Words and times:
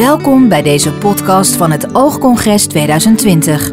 Welkom 0.00 0.48
bij 0.48 0.62
deze 0.62 0.92
podcast 0.92 1.56
van 1.56 1.70
het 1.70 1.94
Oogcongres 1.94 2.66
2020. 2.66 3.72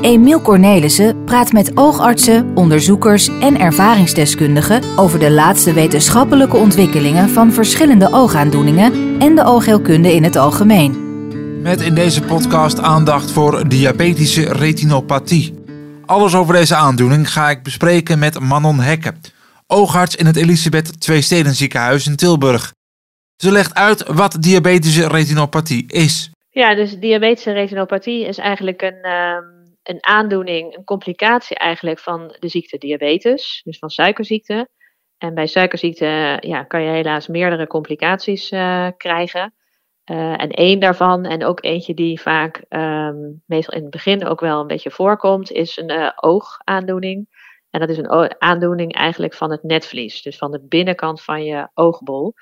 Emiel 0.00 0.40
Cornelissen 0.40 1.24
praat 1.24 1.52
met 1.52 1.76
oogartsen, 1.76 2.50
onderzoekers 2.54 3.28
en 3.40 3.60
ervaringsdeskundigen 3.60 4.82
over 4.96 5.18
de 5.18 5.30
laatste 5.30 5.72
wetenschappelijke 5.72 6.56
ontwikkelingen 6.56 7.28
van 7.28 7.52
verschillende 7.52 8.08
oogaandoeningen 8.12 9.20
en 9.20 9.34
de 9.34 9.44
oogheelkunde 9.44 10.14
in 10.14 10.24
het 10.24 10.36
algemeen. 10.36 10.96
Met 11.62 11.80
in 11.80 11.94
deze 11.94 12.22
podcast 12.22 12.78
aandacht 12.78 13.30
voor 13.30 13.68
diabetische 13.68 14.52
retinopathie. 14.52 15.54
Alles 16.06 16.34
over 16.34 16.54
deze 16.54 16.74
aandoening 16.74 17.32
ga 17.32 17.50
ik 17.50 17.62
bespreken 17.62 18.18
met 18.18 18.38
Manon 18.38 18.80
Hekke, 18.80 19.14
oogarts 19.66 20.16
in 20.16 20.26
het 20.26 20.36
Elisabeth 20.36 21.00
Tweesteden 21.00 21.54
ziekenhuis 21.54 22.06
in 22.06 22.16
Tilburg. 22.16 22.74
Ze 23.36 23.52
legt 23.52 23.74
uit 23.74 24.06
wat 24.06 24.42
diabetische 24.42 25.08
retinopathie 25.08 25.92
is. 25.92 26.30
Ja, 26.50 26.74
dus 26.74 26.98
diabetische 26.98 27.52
retinopathie 27.52 28.24
is 28.24 28.38
eigenlijk 28.38 28.82
een, 28.82 29.02
ehm, 29.02 29.44
een 29.82 30.04
aandoening, 30.04 30.76
een 30.76 30.84
complicatie 30.84 31.56
eigenlijk 31.56 31.98
van 31.98 32.36
de 32.38 32.48
ziekte 32.48 32.78
diabetes, 32.78 33.60
dus 33.64 33.78
van 33.78 33.90
suikerziekte. 33.90 34.68
En 35.18 35.34
bij 35.34 35.46
suikerziekte 35.46 36.36
ja, 36.40 36.62
kan 36.62 36.82
je 36.82 36.90
helaas 36.90 37.26
meerdere 37.26 37.66
complicaties 37.66 38.52
uh, 38.52 38.88
krijgen. 38.96 39.54
Uh, 40.10 40.42
en 40.42 40.50
één 40.50 40.80
daarvan, 40.80 41.24
en 41.24 41.44
ook 41.44 41.64
eentje 41.64 41.94
die 41.94 42.20
vaak 42.20 42.64
um, 42.68 43.42
meestal 43.46 43.74
in 43.74 43.82
het 43.82 43.90
begin 43.90 44.26
ook 44.26 44.40
wel 44.40 44.60
een 44.60 44.66
beetje 44.66 44.90
voorkomt, 44.90 45.50
is 45.50 45.76
een 45.76 45.92
uh, 45.92 46.10
oogaandoening. 46.16 47.28
En 47.70 47.80
dat 47.80 47.88
is 47.88 47.98
een 47.98 48.40
aandoening 48.40 48.92
eigenlijk 48.92 49.34
van 49.34 49.50
het 49.50 49.62
netvlies, 49.62 50.22
dus 50.22 50.36
van 50.36 50.50
de 50.50 50.66
binnenkant 50.68 51.22
van 51.22 51.44
je 51.44 51.68
oogbol. 51.74 52.34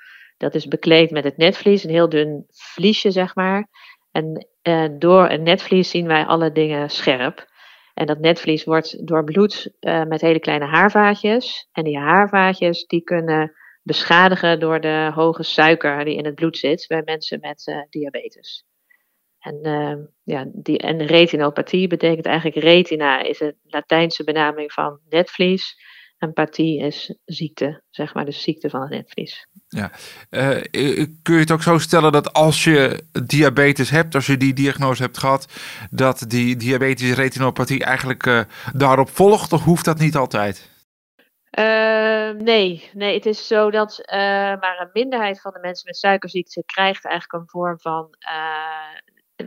Dat 0.43 0.55
is 0.55 0.67
bekleed 0.67 1.11
met 1.11 1.23
het 1.23 1.37
netvlies, 1.37 1.83
een 1.83 1.89
heel 1.89 2.09
dun 2.09 2.45
vliesje, 2.49 3.11
zeg 3.11 3.35
maar. 3.35 3.67
En 4.11 4.47
uh, 4.63 4.85
door 4.99 5.29
een 5.29 5.43
netvlies 5.43 5.89
zien 5.89 6.07
wij 6.07 6.25
alle 6.25 6.51
dingen 6.51 6.89
scherp. 6.89 7.51
En 7.93 8.05
dat 8.05 8.19
netvlies 8.19 8.63
wordt 8.63 9.07
doorbloed 9.07 9.73
uh, 9.79 10.03
met 10.03 10.21
hele 10.21 10.39
kleine 10.39 10.65
haarvaatjes. 10.65 11.69
En 11.71 11.83
die 11.83 11.97
haarvaatjes 11.97 12.85
die 12.85 13.01
kunnen 13.01 13.53
beschadigen 13.83 14.59
door 14.59 14.81
de 14.81 15.11
hoge 15.13 15.43
suiker 15.43 16.05
die 16.05 16.17
in 16.17 16.25
het 16.25 16.35
bloed 16.35 16.57
zit 16.57 16.85
bij 16.87 17.01
mensen 17.05 17.39
met 17.39 17.67
uh, 17.67 17.77
diabetes. 17.89 18.65
En, 19.39 19.59
ja, 20.23 20.45
die, 20.53 20.77
en 20.77 21.05
retinopathie 21.05 21.87
betekent 21.87 22.25
eigenlijk 22.25 22.57
retina 22.57 23.21
is 23.21 23.37
de 23.37 23.55
Latijnse 23.63 24.23
benaming 24.23 24.73
van 24.73 24.99
netvlies. 25.09 25.75
Empathie 26.23 26.79
is 26.79 27.15
ziekte, 27.25 27.81
zeg 27.89 28.13
maar, 28.13 28.25
de 28.25 28.31
ziekte 28.31 28.69
van 28.69 28.81
het 28.81 28.89
netvlies. 28.89 29.47
Ja. 29.67 29.91
Uh, 30.29 30.63
kun 31.21 31.33
je 31.33 31.39
het 31.39 31.51
ook 31.51 31.61
zo 31.61 31.77
stellen 31.77 32.11
dat 32.11 32.33
als 32.33 32.63
je 32.63 33.03
diabetes 33.25 33.89
hebt, 33.89 34.15
als 34.15 34.25
je 34.25 34.37
die 34.37 34.53
diagnose 34.53 35.01
hebt 35.01 35.17
gehad, 35.17 35.47
dat 35.91 36.25
die 36.27 36.55
diabetische 36.55 37.13
retinopathie 37.13 37.83
eigenlijk 37.83 38.25
uh, 38.25 38.41
daarop 38.73 39.09
volgt, 39.09 39.53
of 39.53 39.63
hoeft 39.63 39.85
dat 39.85 39.99
niet 39.99 40.15
altijd? 40.15 40.71
Uh, 41.59 42.29
nee, 42.29 42.89
nee, 42.93 43.13
het 43.13 43.25
is 43.25 43.47
zo 43.47 43.71
dat 43.71 44.03
maar 44.07 44.79
een 44.79 44.89
minderheid 44.93 45.41
van 45.41 45.51
de 45.51 45.59
mensen 45.59 45.87
met 45.87 45.97
suikerziekte 45.97 46.63
krijgt 46.65 47.05
eigenlijk 47.05 47.43
een 47.43 47.49
vorm 47.49 47.79
van 47.79 48.09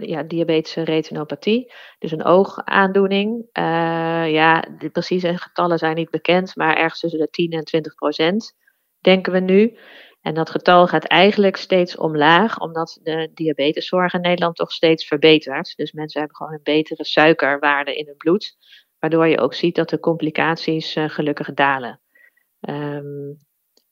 ja, 0.00 0.22
diabetische 0.22 0.82
retinopathie, 0.82 1.72
dus 1.98 2.12
een 2.12 2.24
oogaandoening. 2.24 3.48
Uh, 3.52 4.32
ja, 4.32 4.60
de 4.78 4.90
precieze 4.90 5.38
getallen 5.38 5.78
zijn 5.78 5.96
niet 5.96 6.10
bekend, 6.10 6.56
maar 6.56 6.76
ergens 6.76 7.00
tussen 7.00 7.20
de 7.20 7.30
10 7.30 7.50
en 7.50 7.64
20 7.64 7.94
procent, 7.94 8.52
denken 9.00 9.32
we 9.32 9.40
nu. 9.40 9.78
En 10.20 10.34
dat 10.34 10.50
getal 10.50 10.86
gaat 10.86 11.04
eigenlijk 11.04 11.56
steeds 11.56 11.96
omlaag, 11.96 12.58
omdat 12.58 12.98
de 13.02 13.30
diabeteszorg 13.34 14.14
in 14.14 14.20
Nederland 14.20 14.56
toch 14.56 14.72
steeds 14.72 15.06
verbetert. 15.06 15.76
Dus 15.76 15.92
mensen 15.92 16.20
hebben 16.20 16.36
gewoon 16.36 16.52
een 16.52 16.60
betere 16.62 17.04
suikerwaarde 17.04 17.96
in 17.96 18.06
het 18.06 18.16
bloed, 18.16 18.56
waardoor 18.98 19.26
je 19.26 19.40
ook 19.40 19.54
ziet 19.54 19.74
dat 19.74 19.88
de 19.88 20.00
complicaties 20.00 20.96
uh, 20.96 21.08
gelukkig 21.08 21.54
dalen. 21.54 22.00
Um, 22.60 23.45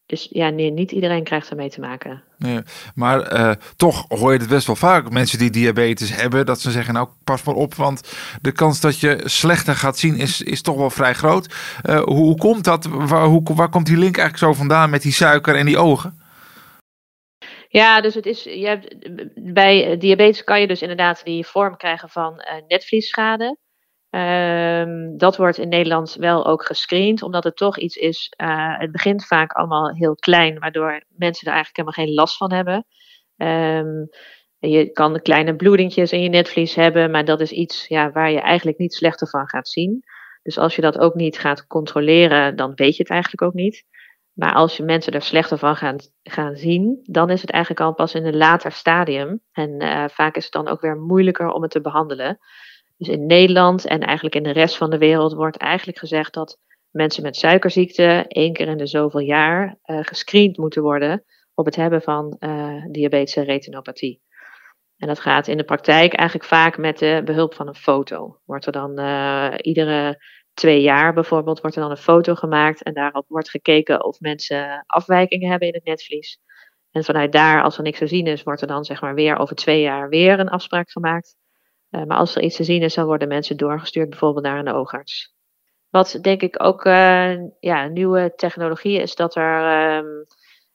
dus 0.07 0.29
ja, 0.31 0.49
nee, 0.49 0.71
niet 0.71 0.93
iedereen 0.93 1.25
krijgt 1.25 1.51
ermee 1.51 1.71
te 1.71 1.81
maken. 1.81 2.23
Nee, 2.39 2.61
maar 2.95 3.33
uh, 3.33 3.51
toch 3.77 4.05
hoor 4.09 4.33
je 4.33 4.39
het 4.39 4.49
best 4.49 4.67
wel 4.67 4.77
vaak. 4.77 5.11
Mensen 5.11 5.39
die 5.39 5.51
diabetes 5.51 6.17
hebben, 6.17 6.47
dat 6.47 6.61
ze 6.61 6.71
zeggen, 6.71 6.95
nou 6.95 7.09
pas 7.25 7.43
maar 7.43 7.55
op, 7.55 7.75
want 7.75 8.15
de 8.41 8.53
kans 8.53 8.81
dat 8.81 9.01
je 9.01 9.21
slechter 9.25 9.75
gaat 9.75 9.99
zien 9.99 10.17
is, 10.17 10.43
is 10.43 10.63
toch 10.63 10.77
wel 10.77 10.91
vrij 10.91 11.15
groot. 11.15 11.55
Uh, 11.83 12.03
hoe, 12.03 12.17
hoe, 12.17 12.37
komt 12.37 12.65
dat? 12.65 12.85
Waar, 12.85 13.25
hoe, 13.25 13.43
waar 13.55 13.69
komt 13.69 13.87
die 13.87 13.99
link 13.99 14.17
eigenlijk 14.17 14.53
zo 14.53 14.61
vandaan 14.61 14.91
met 14.91 15.03
die 15.03 15.13
suiker 15.13 15.57
en 15.57 15.67
die 15.67 15.79
ogen? 15.79 16.23
Ja, 17.69 18.01
dus 18.01 18.15
het 18.15 18.27
is, 18.27 18.43
je 18.43 18.67
hebt, 18.67 18.97
bij 19.55 19.97
diabetes 19.99 20.45
kan 20.45 20.61
je 20.61 20.67
dus 20.67 20.83
inderdaad 20.83 21.25
die 21.25 21.47
vorm 21.47 21.77
krijgen 21.77 22.09
van 22.09 22.33
uh, 22.35 22.69
netvliesschade. 22.69 23.57
Um, 24.15 25.17
dat 25.17 25.37
wordt 25.37 25.59
in 25.59 25.69
Nederland 25.69 26.15
wel 26.15 26.47
ook 26.47 26.65
gescreend, 26.65 27.23
omdat 27.23 27.45
het 27.45 27.57
toch 27.57 27.79
iets 27.79 27.97
is. 27.97 28.33
Uh, 28.43 28.79
het 28.79 28.93
begint 28.93 29.27
vaak 29.27 29.53
allemaal 29.53 29.95
heel 29.95 30.15
klein, 30.15 30.59
waardoor 30.59 31.05
mensen 31.09 31.47
er 31.47 31.53
eigenlijk 31.53 31.77
helemaal 31.77 32.07
geen 32.07 32.15
last 32.15 32.37
van 32.37 32.53
hebben. 32.53 32.87
Um, 33.37 34.09
je 34.59 34.91
kan 34.93 35.21
kleine 35.21 35.57
bloedingjes 35.57 36.13
in 36.13 36.23
je 36.23 36.29
netvlies 36.29 36.75
hebben, 36.75 37.11
maar 37.11 37.25
dat 37.25 37.41
is 37.41 37.53
iets 37.53 37.87
ja, 37.89 38.13
waar 38.13 38.31
je 38.31 38.41
eigenlijk 38.41 38.79
niet 38.79 38.95
slechter 38.95 39.29
van 39.29 39.49
gaat 39.49 39.69
zien. 39.69 40.05
Dus 40.43 40.59
als 40.59 40.77
je 40.77 40.83
dat 40.83 40.99
ook 40.99 41.15
niet 41.15 41.39
gaat 41.39 41.67
controleren, 41.67 42.57
dan 42.57 42.73
weet 42.75 42.97
je 42.97 43.03
het 43.03 43.13
eigenlijk 43.13 43.43
ook 43.43 43.55
niet. 43.55 43.85
Maar 44.33 44.55
als 44.55 44.77
je 44.77 44.83
mensen 44.83 45.13
er 45.13 45.23
slechter 45.23 45.59
van 45.59 45.77
gaan, 45.77 45.97
gaan 46.23 46.57
zien, 46.57 47.01
dan 47.03 47.31
is 47.31 47.41
het 47.41 47.51
eigenlijk 47.51 47.85
al 47.85 47.95
pas 47.95 48.15
in 48.15 48.27
een 48.27 48.37
later 48.37 48.73
stadium. 48.73 49.41
En 49.53 49.83
uh, 49.83 50.05
vaak 50.09 50.37
is 50.37 50.45
het 50.45 50.53
dan 50.53 50.69
ook 50.69 50.81
weer 50.81 50.97
moeilijker 50.97 51.49
om 51.49 51.63
het 51.63 51.71
te 51.71 51.81
behandelen. 51.81 52.39
Dus 53.05 53.15
in 53.15 53.27
Nederland 53.27 53.87
en 53.87 54.01
eigenlijk 54.01 54.35
in 54.35 54.43
de 54.43 54.51
rest 54.51 54.77
van 54.77 54.91
de 54.91 54.99
wereld 54.99 55.33
wordt 55.33 55.57
eigenlijk 55.57 55.99
gezegd 55.99 56.35
dat 56.35 56.59
mensen 56.91 57.23
met 57.23 57.37
suikerziekte 57.37 58.25
één 58.29 58.53
keer 58.53 58.69
in 58.69 58.77
de 58.77 58.87
zoveel 58.87 59.21
jaar 59.21 59.79
uh, 59.85 59.99
gescreend 60.01 60.57
moeten 60.57 60.83
worden 60.83 61.25
op 61.55 61.65
het 61.65 61.77
hebben 61.77 62.03
van 62.03 62.37
uh, 62.39 62.85
diabetische 62.91 63.43
retinopathie. 63.43 64.23
En 64.97 65.09
dat 65.09 65.21
gaat 65.21 65.47
in 65.47 65.57
de 65.57 65.65
praktijk 65.65 66.13
eigenlijk 66.15 66.49
vaak 66.49 66.79
met 66.79 66.99
de 66.99 67.23
behulp 67.25 67.55
van 67.55 67.69
een 67.69 67.75
foto. 67.75 68.41
Wordt 68.45 68.67
er 68.67 68.73
dan 68.73 69.01
uh, 69.01 69.55
iedere 69.57 70.25
twee 70.55 70.81
jaar 70.81 71.15
bijvoorbeeld 71.15 71.61
wordt 71.61 71.77
er 71.77 71.83
dan 71.83 71.91
een 71.91 71.97
foto 71.97 72.35
gemaakt 72.35 72.83
en 72.83 72.95
daarop 72.95 73.25
wordt 73.29 73.51
gekeken 73.51 74.05
of 74.05 74.21
mensen 74.21 74.85
afwijkingen 74.87 75.51
hebben 75.51 75.69
in 75.69 75.75
het 75.75 75.85
netvlies. 75.85 76.39
En 76.91 77.05
vanuit 77.05 77.33
daar, 77.33 77.63
als 77.63 77.77
er 77.77 77.83
niks 77.83 77.99
te 77.99 78.07
zien 78.07 78.27
is, 78.27 78.43
wordt 78.43 78.61
er 78.61 78.67
dan 78.67 78.85
zeg 78.85 79.01
maar 79.01 79.15
weer 79.15 79.37
over 79.37 79.57
twee 79.57 79.81
jaar 79.81 80.09
weer 80.09 80.41
een 80.41 80.49
afspraak 80.49 80.91
gemaakt. 80.91 81.37
Uh, 81.95 82.05
maar 82.05 82.17
als 82.17 82.37
er 82.37 82.43
iets 82.43 82.57
te 82.57 82.65
zien 82.65 82.83
is, 82.83 82.95
dan 82.95 83.07
worden 83.07 83.29
mensen 83.29 83.57
doorgestuurd 83.57 84.11
bijvoorbeeld 84.11 84.45
naar 84.45 84.59
een 84.59 84.73
oogarts. 84.73 85.35
Wat 85.91 86.19
denk 86.21 86.43
ik 86.43 86.63
ook 86.63 86.85
uh, 86.85 87.35
ja, 87.61 87.87
nieuwe 87.87 88.33
technologie 88.37 89.01
is 89.01 89.15
dat 89.15 89.37
er 89.37 89.97
um, 89.97 90.27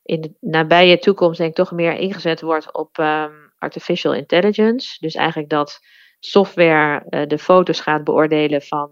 in 0.03 0.22
de 0.22 0.34
nabije 0.40 1.00
toekomst 1.00 1.38
denk 1.38 1.50
ik 1.50 1.56
toch 1.56 1.72
meer 1.72 1.94
ingezet 1.94 2.41
wordt 2.41 2.74
op 2.74 2.97
um, 2.97 3.52
artificial 3.57 4.13
intelligence. 4.13 4.97
Dus 5.00 5.16
eigenlijk 5.16 5.50
dat 5.50 5.80
software 6.19 7.06
uh, 7.09 7.28
de 7.28 7.38
foto's 7.38 7.80
gaat 7.80 8.03
beoordelen 8.03 8.62
van, 8.62 8.91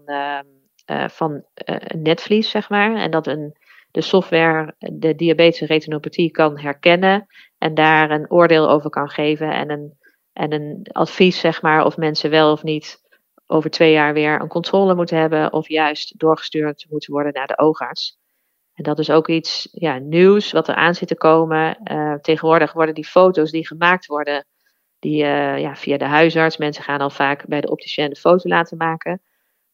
van 1.10 1.44
een 1.54 2.02
netvlies, 2.02 2.50
zeg 2.50 2.68
maar. 2.68 2.94
En 2.96 3.10
dat 3.10 3.26
een, 3.26 3.56
de 3.90 4.00
software 4.00 4.74
de 4.78 5.14
diabetische 5.14 5.66
retinopathie 5.66 6.30
kan 6.30 6.58
herkennen 6.58 7.26
en 7.58 7.74
daar 7.74 8.10
een 8.10 8.30
oordeel 8.30 8.70
over 8.70 8.90
kan 8.90 9.08
geven 9.08 9.50
en 9.50 9.70
een 9.70 9.98
en 10.38 10.52
een 10.52 10.86
advies, 10.92 11.40
zeg 11.40 11.62
maar, 11.62 11.84
of 11.84 11.96
mensen 11.96 12.30
wel 12.30 12.52
of 12.52 12.62
niet 12.62 13.02
over 13.46 13.70
twee 13.70 13.92
jaar 13.92 14.12
weer 14.12 14.40
een 14.40 14.48
controle 14.48 14.94
moeten 14.94 15.18
hebben, 15.18 15.52
of 15.52 15.68
juist 15.68 16.18
doorgestuurd 16.18 16.86
moeten 16.90 17.12
worden 17.12 17.32
naar 17.32 17.46
de 17.46 17.58
oogarts. 17.58 18.18
En 18.74 18.84
dat 18.84 18.98
is 18.98 19.10
ook 19.10 19.28
iets 19.28 19.68
ja, 19.72 19.98
nieuws 19.98 20.52
wat 20.52 20.68
er 20.68 20.74
aan 20.74 20.94
zit 20.94 21.08
te 21.08 21.16
komen. 21.16 21.78
Uh, 21.84 22.14
tegenwoordig 22.14 22.72
worden 22.72 22.94
die 22.94 23.06
foto's 23.06 23.50
die 23.50 23.66
gemaakt 23.66 24.06
worden, 24.06 24.44
die, 24.98 25.22
uh, 25.22 25.58
ja, 25.58 25.76
via 25.76 25.96
de 25.96 26.04
huisarts, 26.04 26.56
mensen 26.56 26.84
gaan 26.84 27.00
al 27.00 27.10
vaak 27.10 27.46
bij 27.46 27.60
de 27.60 27.70
opticien 27.70 28.08
de 28.08 28.16
foto 28.16 28.48
laten 28.48 28.76
maken. 28.76 29.22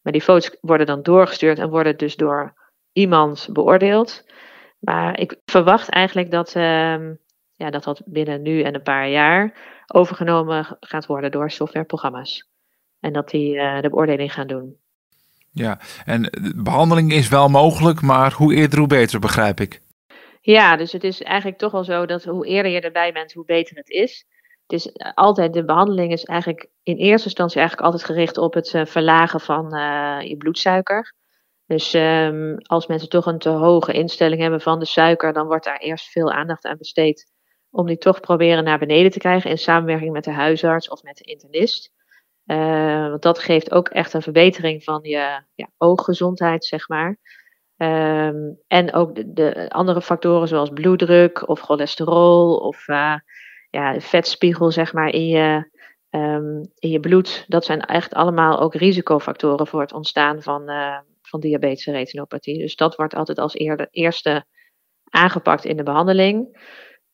Maar 0.01 0.13
die 0.13 0.21
foto's 0.21 0.57
worden 0.61 0.85
dan 0.85 1.01
doorgestuurd 1.01 1.59
en 1.59 1.69
worden 1.69 1.97
dus 1.97 2.15
door 2.15 2.53
iemand 2.91 3.49
beoordeeld. 3.51 4.25
Maar 4.79 5.19
ik 5.19 5.35
verwacht 5.45 5.89
eigenlijk 5.89 6.31
dat, 6.31 6.55
uh, 6.55 6.63
ja, 7.55 7.69
dat 7.69 7.83
dat 7.83 8.01
binnen 8.05 8.41
nu 8.41 8.61
en 8.61 8.75
een 8.75 8.83
paar 8.83 9.09
jaar 9.09 9.73
overgenomen 9.87 10.77
gaat 10.79 11.05
worden 11.05 11.31
door 11.31 11.51
softwareprogramma's. 11.51 12.49
En 12.99 13.13
dat 13.13 13.29
die 13.29 13.55
uh, 13.55 13.81
de 13.81 13.89
beoordeling 13.89 14.33
gaan 14.33 14.47
doen. 14.47 14.77
Ja, 15.51 15.79
en 16.05 16.29
behandeling 16.55 17.11
is 17.11 17.27
wel 17.27 17.49
mogelijk, 17.49 18.01
maar 18.01 18.33
hoe 18.33 18.53
eerder 18.53 18.79
hoe 18.79 18.87
beter, 18.87 19.19
begrijp 19.19 19.59
ik. 19.59 19.81
Ja, 20.41 20.75
dus 20.75 20.91
het 20.91 21.03
is 21.03 21.21
eigenlijk 21.21 21.57
toch 21.57 21.71
wel 21.71 21.83
zo 21.83 22.05
dat 22.05 22.23
hoe 22.23 22.45
eerder 22.45 22.71
je 22.71 22.81
erbij 22.81 23.13
bent, 23.13 23.33
hoe 23.33 23.45
beter 23.45 23.75
het 23.75 23.89
is. 23.89 24.25
Het 24.67 24.79
is 24.79 25.13
altijd, 25.13 25.53
de 25.53 25.65
behandeling 25.65 26.11
is 26.11 26.23
eigenlijk 26.23 26.69
in 26.83 26.95
eerste 26.95 27.25
instantie 27.25 27.59
eigenlijk 27.59 27.87
altijd 27.87 28.11
gericht 28.11 28.37
op 28.37 28.53
het 28.53 28.73
uh, 28.73 28.85
verlagen 28.85 29.39
van 29.39 29.75
uh, 29.75 30.17
je 30.21 30.37
bloedsuiker. 30.37 31.13
Dus 31.65 31.93
um, 31.93 32.57
als 32.57 32.87
mensen 32.87 33.09
toch 33.09 33.25
een 33.25 33.39
te 33.39 33.49
hoge 33.49 33.93
instelling 33.93 34.41
hebben 34.41 34.61
van 34.61 34.79
de 34.79 34.85
suiker, 34.85 35.33
dan 35.33 35.47
wordt 35.47 35.65
daar 35.65 35.77
eerst 35.77 36.09
veel 36.11 36.31
aandacht 36.31 36.65
aan 36.65 36.77
besteed 36.77 37.31
om 37.75 37.87
die 37.87 37.97
toch 37.97 38.19
proberen 38.19 38.63
naar 38.63 38.79
beneden 38.79 39.11
te 39.11 39.19
krijgen 39.19 39.49
in 39.49 39.57
samenwerking 39.57 40.11
met 40.11 40.23
de 40.23 40.31
huisarts 40.31 40.89
of 40.89 41.03
met 41.03 41.17
de 41.17 41.23
internist. 41.23 41.93
Uh, 42.45 43.09
want 43.09 43.21
dat 43.21 43.39
geeft 43.39 43.71
ook 43.71 43.89
echt 43.89 44.13
een 44.13 44.21
verbetering 44.21 44.83
van 44.83 44.99
je 45.03 45.41
ja, 45.55 45.69
ooggezondheid, 45.77 46.65
zeg 46.65 46.87
maar. 46.87 47.17
Um, 47.77 48.59
en 48.67 48.93
ook 48.93 49.15
de, 49.15 49.33
de, 49.33 49.69
andere 49.69 50.01
factoren 50.01 50.47
zoals 50.47 50.69
bloeddruk 50.69 51.47
of 51.47 51.59
cholesterol 51.59 52.57
of 52.57 52.87
uh, 52.87 53.15
ja, 53.69 53.99
vetspiegel 53.99 54.71
zeg 54.71 54.93
maar, 54.93 55.09
in, 55.09 55.27
je, 55.27 55.69
um, 56.09 56.61
in 56.79 56.89
je 56.89 56.99
bloed. 56.99 57.45
Dat 57.47 57.65
zijn 57.65 57.81
echt 57.81 58.13
allemaal 58.13 58.59
ook 58.59 58.75
risicofactoren 58.75 59.67
voor 59.67 59.81
het 59.81 59.93
ontstaan 59.93 60.41
van, 60.41 60.69
uh, 60.69 60.97
van 61.21 61.39
diabetes 61.39 61.85
retinopathie. 61.85 62.59
Dus 62.59 62.75
dat 62.75 62.95
wordt 62.95 63.15
altijd 63.15 63.39
als 63.39 63.55
eerste 63.91 64.45
aangepakt 65.09 65.65
in 65.65 65.77
de 65.77 65.83
behandeling. 65.83 66.57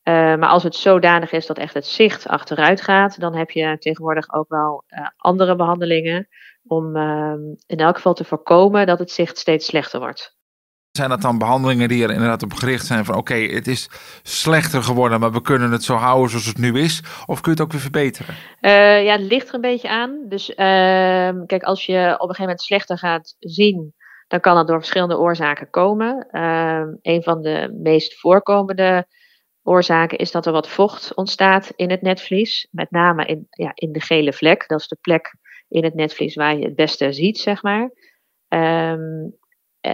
Uh, 0.04 0.14
maar 0.14 0.50
als 0.50 0.64
het 0.64 0.76
zodanig 0.76 1.32
is 1.32 1.46
dat 1.46 1.58
echt 1.58 1.74
het 1.74 1.86
zicht 1.86 2.28
achteruit 2.28 2.82
gaat, 2.82 3.20
dan 3.20 3.36
heb 3.36 3.50
je 3.50 3.78
tegenwoordig 3.78 4.34
ook 4.34 4.50
wel 4.50 4.84
uh, 4.90 5.08
andere 5.18 5.56
behandelingen 5.56 6.28
om 6.64 6.96
uh, 6.96 7.34
in 7.66 7.78
elk 7.78 7.96
geval 7.96 8.14
te 8.14 8.24
voorkomen 8.24 8.86
dat 8.86 9.00
het 9.00 9.12
zicht 9.12 9.38
steeds 9.38 9.66
slechter 9.66 10.00
wordt. 10.00 10.40
Zijn 10.92 11.10
dat 11.10 11.22
dan 11.22 11.38
behandelingen 11.38 11.88
die 11.88 12.04
er 12.04 12.12
inderdaad 12.12 12.44
op 12.44 12.54
gericht 12.54 12.86
zijn 12.86 13.06
van 13.06 13.16
oké, 13.16 13.34
okay, 13.34 13.48
het 13.48 13.68
is 13.68 13.90
slechter 14.24 14.84
geworden, 14.84 15.20
maar 15.20 15.32
we 15.32 15.42
kunnen 15.42 15.72
het 15.72 15.84
zo 15.84 15.96
houden 15.96 16.30
zoals 16.30 16.46
het 16.46 16.58
nu 16.58 16.80
is? 16.80 17.04
Of 17.26 17.42
kun 17.42 17.52
je 17.52 17.58
het 17.58 17.62
ook 17.62 17.72
weer 17.72 17.82
verbeteren? 17.82 18.36
Uh, 18.62 19.04
ja, 19.04 19.12
het 19.12 19.22
ligt 19.22 19.48
er 19.48 19.56
een 19.56 19.62
beetje 19.62 19.90
aan. 19.90 20.26
Dus 20.28 20.50
uh, 20.50 20.56
kijk, 21.46 21.64
als 21.64 21.86
je 21.86 21.96
op 21.96 22.12
een 22.12 22.18
gegeven 22.20 22.42
moment 22.42 22.62
slechter 22.62 22.98
gaat 22.98 23.36
zien, 23.40 23.94
dan 24.28 24.40
kan 24.40 24.56
dat 24.56 24.68
door 24.68 24.78
verschillende 24.78 25.18
oorzaken 25.18 25.70
komen. 25.70 26.28
Uh, 26.32 26.84
een 27.02 27.24
van 27.24 27.42
de 27.42 27.78
meest 27.82 28.20
voorkomende 28.20 29.08
oorzaken 29.64 30.18
is 30.18 30.32
dat 30.32 30.46
er 30.46 30.52
wat 30.52 30.70
vocht 30.70 31.16
ontstaat 31.16 31.72
in 31.76 31.90
het 31.90 32.02
netvlies. 32.02 32.68
Met 32.72 32.92
name 32.92 33.26
in, 33.26 33.48
ja, 33.50 33.72
in 33.74 33.92
de 33.92 34.02
gele 34.02 34.34
vlek. 34.34 34.68
Dat 34.68 34.80
is 34.80 34.88
de 34.88 34.98
plek 35.02 35.36
in 35.68 35.84
het 35.84 35.94
netvlies 35.94 36.36
waar 36.36 36.58
je 36.58 36.66
het 36.66 36.76
beste 36.76 37.12
ziet, 37.12 37.38
zeg 37.38 37.64
maar. 37.64 37.92
Um, 38.48 39.40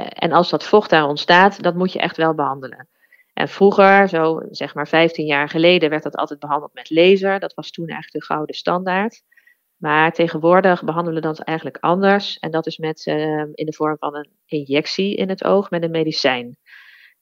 en 0.09 0.31
als 0.31 0.49
dat 0.49 0.67
vocht 0.67 0.89
daar 0.89 1.07
ontstaat, 1.07 1.63
dat 1.63 1.75
moet 1.75 1.93
je 1.93 1.99
echt 1.99 2.17
wel 2.17 2.35
behandelen. 2.35 2.89
En 3.33 3.47
vroeger, 3.47 4.07
zo 4.07 4.41
zeg 4.49 4.73
maar 4.73 4.87
15 4.87 5.25
jaar 5.25 5.49
geleden, 5.49 5.89
werd 5.89 6.03
dat 6.03 6.15
altijd 6.15 6.39
behandeld 6.39 6.73
met 6.73 6.89
laser. 6.89 7.39
Dat 7.39 7.53
was 7.53 7.71
toen 7.71 7.87
eigenlijk 7.87 8.25
de 8.25 8.33
gouden 8.33 8.55
standaard. 8.55 9.21
Maar 9.77 10.11
tegenwoordig 10.11 10.83
behandelen 10.83 11.21
we 11.21 11.27
dat 11.27 11.39
eigenlijk 11.39 11.77
anders. 11.79 12.37
En 12.37 12.51
dat 12.51 12.65
is 12.67 12.77
met, 12.77 13.05
uh, 13.05 13.43
in 13.53 13.65
de 13.65 13.73
vorm 13.73 13.97
van 13.97 14.15
een 14.15 14.29
injectie 14.45 15.15
in 15.15 15.29
het 15.29 15.43
oog 15.43 15.69
met 15.69 15.83
een 15.83 15.91
medicijn. 15.91 16.57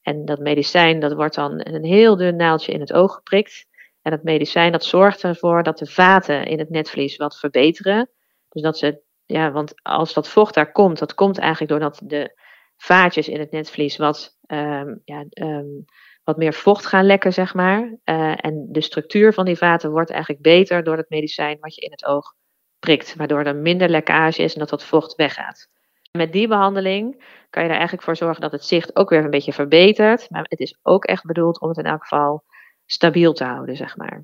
En 0.05 0.25
dat 0.25 0.39
medicijn, 0.39 0.99
dat 0.99 1.13
wordt 1.13 1.35
dan 1.35 1.61
een 1.63 1.83
heel 1.83 2.15
dun 2.15 2.35
naaldje 2.35 2.71
in 2.71 2.79
het 2.79 2.93
oog 2.93 3.13
geprikt. 3.13 3.65
En 4.01 4.11
dat 4.11 4.23
medicijn, 4.23 4.71
dat 4.71 4.83
zorgt 4.83 5.23
ervoor 5.23 5.63
dat 5.63 5.77
de 5.77 5.85
vaten 5.85 6.45
in 6.45 6.59
het 6.59 6.69
netvlies 6.69 7.15
wat 7.15 7.39
verbeteren. 7.39 8.09
Dus 8.49 8.61
dat 8.61 8.77
ze, 8.77 9.01
ja, 9.25 9.51
want 9.51 9.73
als 9.81 10.13
dat 10.13 10.29
vocht 10.29 10.53
daar 10.53 10.71
komt, 10.71 10.99
dat 10.99 11.13
komt 11.13 11.37
eigenlijk 11.37 11.71
doordat 11.71 12.01
de 12.03 12.39
vaatjes 12.77 13.27
in 13.27 13.39
het 13.39 13.51
netvlies 13.51 13.97
wat, 13.97 14.37
um, 14.47 15.01
ja, 15.05 15.25
um, 15.33 15.85
wat 16.23 16.37
meer 16.37 16.53
vocht 16.53 16.85
gaan 16.85 17.05
lekken, 17.05 17.33
zeg 17.33 17.53
maar. 17.53 17.97
Uh, 18.05 18.45
en 18.45 18.67
de 18.69 18.81
structuur 18.81 19.33
van 19.33 19.45
die 19.45 19.57
vaten 19.57 19.91
wordt 19.91 20.09
eigenlijk 20.09 20.41
beter 20.41 20.83
door 20.83 20.97
het 20.97 21.09
medicijn 21.09 21.57
wat 21.59 21.75
je 21.75 21.81
in 21.81 21.91
het 21.91 22.05
oog 22.05 22.33
prikt. 22.79 23.15
Waardoor 23.15 23.43
er 23.43 23.55
minder 23.55 23.89
lekkage 23.89 24.43
is 24.43 24.53
en 24.53 24.59
dat 24.59 24.69
dat 24.69 24.83
vocht 24.83 25.15
weggaat. 25.15 25.69
Met 26.15 26.31
die 26.31 26.47
behandeling 26.47 27.23
kan 27.49 27.63
je 27.63 27.69
er 27.69 27.75
eigenlijk 27.75 28.03
voor 28.03 28.15
zorgen 28.15 28.41
dat 28.41 28.51
het 28.51 28.65
zicht 28.65 28.95
ook 28.95 29.09
weer 29.09 29.23
een 29.23 29.29
beetje 29.29 29.53
verbetert. 29.53 30.29
Maar 30.29 30.45
het 30.49 30.59
is 30.59 30.79
ook 30.81 31.05
echt 31.05 31.25
bedoeld 31.25 31.59
om 31.59 31.69
het 31.69 31.77
in 31.77 31.85
elk 31.85 32.01
geval 32.01 32.43
stabiel 32.85 33.33
te 33.33 33.43
houden, 33.43 33.75
zeg 33.75 33.97
maar. 33.97 34.23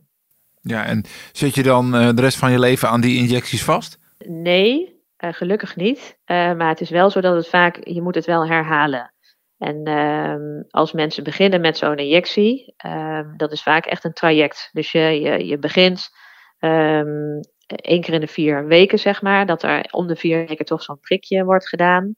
Ja, 0.62 0.86
en 0.86 1.06
zit 1.32 1.56
je 1.56 1.64
dan 1.64 1.96
uh, 1.96 2.10
de 2.14 2.22
rest 2.22 2.38
van 2.38 2.52
je 2.52 2.60
leven 2.60 2.90
aan 2.90 3.02
die 3.02 3.18
injecties 3.18 3.64
vast? 3.64 4.00
Nee, 4.18 5.02
uh, 5.24 5.34
gelukkig 5.34 5.76
niet. 5.76 6.18
Uh, 6.26 6.54
maar 6.54 6.70
het 6.70 6.82
is 6.82 6.90
wel 6.90 7.10
zo 7.10 7.22
dat 7.22 7.36
het 7.36 7.48
vaak, 7.48 7.80
je 7.88 8.02
moet 8.02 8.16
het 8.16 8.26
wel 8.26 8.48
herhalen. 8.48 9.14
En 9.58 9.90
uh, 9.90 10.62
als 10.70 10.92
mensen 10.92 11.24
beginnen 11.24 11.62
met 11.62 11.78
zo'n 11.78 11.98
injectie, 11.98 12.74
ehm, 12.78 13.38
dat 13.38 13.52
is 13.52 13.64
vaak 13.64 13.86
echt 13.86 14.04
een 14.04 14.14
traject. 14.14 14.70
Dus 14.72 14.92
je, 14.92 15.00
je, 15.00 15.46
je 15.46 15.58
begint 15.58 16.10
ehm, 16.60 17.40
één 17.76 18.02
keer 18.02 18.14
in 18.14 18.20
de 18.20 18.28
vier 18.28 18.68
weken, 18.68 19.00
zeg 19.00 19.22
maar, 19.22 19.46
dat 19.46 19.64
er 19.64 19.88
om 19.92 20.08
de 20.08 20.16
vier 20.16 20.46
weken 20.48 20.66
toch 20.66 20.84
zo'n 20.84 21.00
prikje 21.00 21.44
wordt 21.44 21.68
gedaan. 21.68 22.16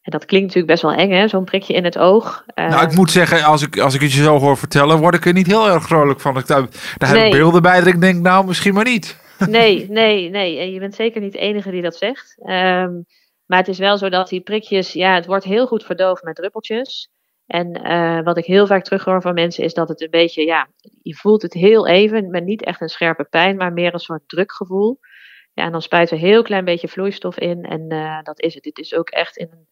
En 0.00 0.10
dat 0.10 0.24
klinkt 0.24 0.46
natuurlijk 0.46 0.72
best 0.72 0.82
wel 0.82 1.06
eng, 1.06 1.10
hè, 1.10 1.28
zo'n 1.28 1.44
prikje 1.44 1.74
in 1.74 1.84
het 1.84 1.98
oog. 1.98 2.44
nou, 2.54 2.86
ik 2.86 2.96
moet 2.96 3.10
zeggen, 3.10 3.44
als 3.44 3.62
ik, 3.62 3.78
als 3.78 3.94
ik 3.94 4.00
het 4.00 4.12
je 4.12 4.22
zo 4.22 4.38
hoor 4.38 4.56
vertellen, 4.56 4.98
word 4.98 5.14
ik 5.14 5.26
er 5.26 5.32
niet 5.32 5.46
heel 5.46 5.68
erg 5.68 5.86
vrolijk 5.86 6.20
van. 6.20 6.38
Ik, 6.38 6.46
daar 6.46 6.68
daar 6.96 7.12
nee. 7.12 7.22
heb 7.22 7.32
ik 7.32 7.38
beelden 7.38 7.62
bij 7.62 7.78
dat 7.78 7.86
ik 7.86 8.00
denk, 8.00 8.22
nou, 8.22 8.46
misschien 8.46 8.74
maar 8.74 8.84
niet. 8.84 9.22
Nee, 9.48 9.86
nee, 9.90 10.30
nee. 10.30 10.58
En 10.58 10.72
je 10.72 10.78
bent 10.78 10.94
zeker 10.94 11.20
niet 11.20 11.32
de 11.32 11.38
enige 11.38 11.70
die 11.70 11.82
dat 11.82 11.96
zegt. 11.96 12.36
Um, 12.42 13.06
maar 13.46 13.58
het 13.58 13.68
is 13.68 13.78
wel 13.78 13.98
zo 13.98 14.08
dat 14.08 14.28
die 14.28 14.40
prikjes, 14.40 14.92
ja, 14.92 15.14
het 15.14 15.26
wordt 15.26 15.44
heel 15.44 15.66
goed 15.66 15.84
verdoofd 15.84 16.22
met 16.22 16.36
druppeltjes. 16.36 17.10
En 17.54 17.86
uh, 17.86 18.22
wat 18.22 18.38
ik 18.38 18.44
heel 18.44 18.66
vaak 18.66 18.84
terughoor 18.84 19.22
van 19.22 19.34
mensen 19.34 19.64
is 19.64 19.74
dat 19.74 19.88
het 19.88 20.00
een 20.00 20.10
beetje, 20.10 20.44
ja, 20.44 20.68
je 21.02 21.14
voelt 21.14 21.42
het 21.42 21.52
heel 21.52 21.86
even, 21.86 22.30
maar 22.30 22.42
niet 22.42 22.64
echt 22.64 22.80
een 22.80 22.88
scherpe 22.88 23.24
pijn, 23.24 23.56
maar 23.56 23.72
meer 23.72 23.92
een 23.92 23.98
soort 23.98 24.28
drukgevoel. 24.28 24.98
Ja, 25.52 25.64
en 25.64 25.72
dan 25.72 25.82
spuiten 25.82 26.16
we 26.16 26.22
een 26.22 26.28
heel 26.28 26.42
klein 26.42 26.64
beetje 26.64 26.88
vloeistof 26.88 27.38
in 27.38 27.64
en 27.64 27.92
uh, 27.92 28.22
dat 28.22 28.40
is 28.40 28.54
het. 28.54 28.64
Het 28.64 28.78
is 28.78 28.94
ook 28.94 29.08
echt 29.08 29.36
in, 29.36 29.68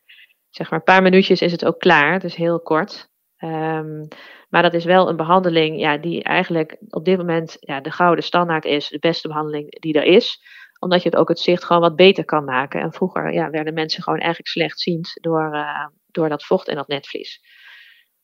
zeg 0.50 0.70
maar, 0.70 0.79
een 0.79 0.84
paar 0.84 1.02
minuutjes 1.02 1.43
is 1.43 1.52
het 1.52 1.64
ook 1.64 1.79
klaar. 1.79 2.25
Is 2.25 2.34
heel 2.34 2.61
kort. 2.61 3.08
Um, 3.38 4.08
maar 4.49 4.62
dat 4.62 4.75
is 4.75 4.84
wel 4.84 5.08
een 5.08 5.17
behandeling 5.17 5.81
ja, 5.81 5.96
die 5.99 6.23
eigenlijk 6.23 6.76
op 6.88 7.05
dit 7.05 7.17
moment 7.17 7.56
ja, 7.61 7.81
de 7.81 7.90
gouden 7.90 8.25
standaard 8.25 8.64
is, 8.64 8.88
de 8.88 8.99
beste 8.99 9.29
behandeling 9.29 9.81
die 9.81 9.94
er 9.94 10.05
is. 10.05 10.40
Omdat 10.79 11.02
je 11.02 11.08
het 11.08 11.19
ook 11.19 11.29
het 11.29 11.40
zicht 11.40 11.64
gewoon 11.64 11.82
wat 11.82 11.96
beter 11.96 12.25
kan 12.25 12.44
maken. 12.44 12.81
En 12.81 12.93
vroeger 12.93 13.32
ja, 13.32 13.50
werden 13.50 13.75
mensen 13.75 14.02
gewoon 14.02 14.19
eigenlijk 14.19 14.49
slechtziend 14.49 15.11
door, 15.20 15.55
uh, 15.55 15.87
door 16.11 16.29
dat 16.29 16.44
vocht 16.44 16.69
en 16.69 16.76
dat 16.76 16.88
netvlies. 16.88 17.40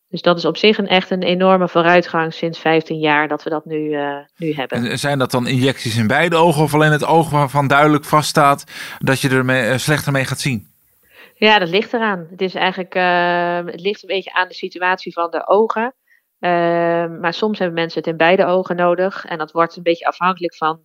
Dus 0.08 0.22
dat 0.22 0.36
is 0.36 0.44
op 0.44 0.56
zich 0.56 0.78
een, 0.78 0.88
echt 0.88 1.10
een 1.10 1.22
enorme 1.22 1.68
vooruitgang 1.68 2.34
sinds 2.34 2.58
15 2.58 2.98
jaar 2.98 3.28
dat 3.28 3.42
we 3.42 3.50
dat 3.50 3.64
nu, 3.64 3.78
uh, 3.78 4.16
nu 4.36 4.52
hebben. 4.52 4.84
En 4.84 4.98
zijn 4.98 5.18
dat 5.18 5.30
dan 5.30 5.46
injecties 5.46 5.96
in 5.96 6.06
beide 6.06 6.36
ogen 6.36 6.62
of 6.62 6.74
alleen 6.74 6.92
het 6.92 7.04
oog 7.04 7.30
waarvan 7.30 7.66
duidelijk 7.66 8.04
vaststaat 8.04 8.64
dat 8.98 9.20
je 9.20 9.28
er 9.28 9.44
mee, 9.44 9.70
uh, 9.70 9.76
slechter 9.76 10.12
mee 10.12 10.24
gaat 10.24 10.40
zien? 10.40 10.66
Ja, 11.34 11.58
dat 11.58 11.68
ligt 11.68 11.92
eraan. 11.92 12.26
Het, 12.30 12.40
is 12.40 12.54
eigenlijk, 12.54 12.94
uh, 12.94 13.72
het 13.72 13.80
ligt 13.80 14.02
een 14.02 14.08
beetje 14.08 14.32
aan 14.32 14.48
de 14.48 14.54
situatie 14.54 15.12
van 15.12 15.30
de 15.30 15.46
ogen. 15.46 15.94
Uh, 16.40 16.50
maar 17.20 17.34
soms 17.34 17.58
hebben 17.58 17.76
mensen 17.76 17.98
het 17.98 18.08
in 18.08 18.16
beide 18.16 18.44
ogen 18.44 18.76
nodig. 18.76 19.24
En 19.24 19.38
dat 19.38 19.52
wordt 19.52 19.76
een 19.76 19.82
beetje 19.82 20.06
afhankelijk 20.06 20.56
van 20.56 20.80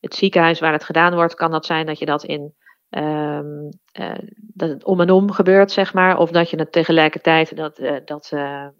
het 0.00 0.14
ziekenhuis 0.14 0.60
waar 0.60 0.72
het 0.72 0.84
gedaan 0.84 1.14
wordt. 1.14 1.34
Kan 1.34 1.50
dat 1.50 1.66
zijn 1.66 1.86
dat 1.86 1.98
je 1.98 2.06
dat 2.06 2.24
in 2.24 2.54
um, 2.90 3.68
uh, 4.00 4.18
dat 4.54 4.68
het 4.68 4.84
om 4.84 5.00
en 5.00 5.10
om 5.10 5.30
gebeurt, 5.30 5.72
zeg 5.72 5.94
maar. 5.94 6.18
Of 6.18 6.30
dat 6.30 6.50
je 6.50 6.58
het 6.58 6.72
tegelijkertijd 6.72 7.56
dat, 7.56 7.78
uh, 7.78 7.96
dat 8.04 8.28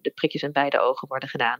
de 0.00 0.10
prikjes 0.14 0.42
in 0.42 0.52
beide 0.52 0.80
ogen 0.80 1.08
worden 1.08 1.28
gedaan. 1.28 1.58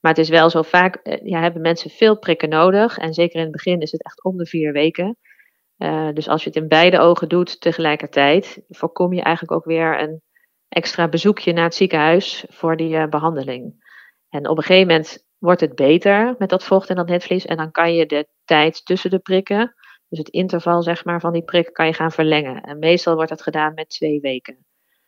Maar 0.00 0.12
het 0.14 0.20
is 0.20 0.28
wel 0.28 0.50
zo 0.50 0.62
vaak, 0.62 1.20
ja, 1.22 1.40
hebben 1.40 1.62
mensen 1.62 1.90
veel 1.90 2.18
prikken 2.18 2.48
nodig. 2.48 2.98
En 2.98 3.14
zeker 3.14 3.36
in 3.36 3.42
het 3.42 3.52
begin 3.52 3.80
is 3.80 3.92
het 3.92 4.04
echt 4.04 4.24
om 4.24 4.36
de 4.36 4.46
vier 4.46 4.72
weken. 4.72 5.16
dus 6.12 6.28
als 6.28 6.42
je 6.42 6.48
het 6.48 6.58
in 6.58 6.68
beide 6.68 6.98
ogen 6.98 7.28
doet 7.28 7.60
tegelijkertijd, 7.60 8.62
voorkom 8.68 9.12
je 9.12 9.22
eigenlijk 9.22 9.56
ook 9.56 9.64
weer 9.64 10.00
een 10.00 10.22
extra 10.68 11.08
bezoekje 11.08 11.52
naar 11.52 11.64
het 11.64 11.74
ziekenhuis 11.74 12.44
voor 12.48 12.76
die 12.76 13.08
behandeling. 13.08 13.84
En 14.28 14.48
op 14.48 14.56
een 14.56 14.62
gegeven 14.62 14.88
moment 14.88 15.26
wordt 15.38 15.60
het 15.60 15.74
beter 15.74 16.34
met 16.38 16.48
dat 16.48 16.64
vocht 16.64 16.88
en 16.88 16.96
dat 16.96 17.08
netvlies. 17.08 17.44
En 17.44 17.56
dan 17.56 17.70
kan 17.70 17.94
je 17.94 18.06
de 18.06 18.28
tijd 18.44 18.84
tussen 18.84 19.10
de 19.10 19.18
prikken, 19.18 19.74
dus 20.08 20.18
het 20.18 20.28
interval 20.28 20.82
zeg 20.82 21.04
maar, 21.04 21.20
van 21.20 21.32
die 21.32 21.42
prik, 21.42 21.72
kan 21.72 21.86
je 21.86 21.92
gaan 21.92 22.12
verlengen. 22.12 22.62
En 22.62 22.78
meestal 22.78 23.14
wordt 23.14 23.30
dat 23.30 23.42
gedaan 23.42 23.74
met 23.74 23.88
twee 23.88 24.20
weken. 24.20 24.66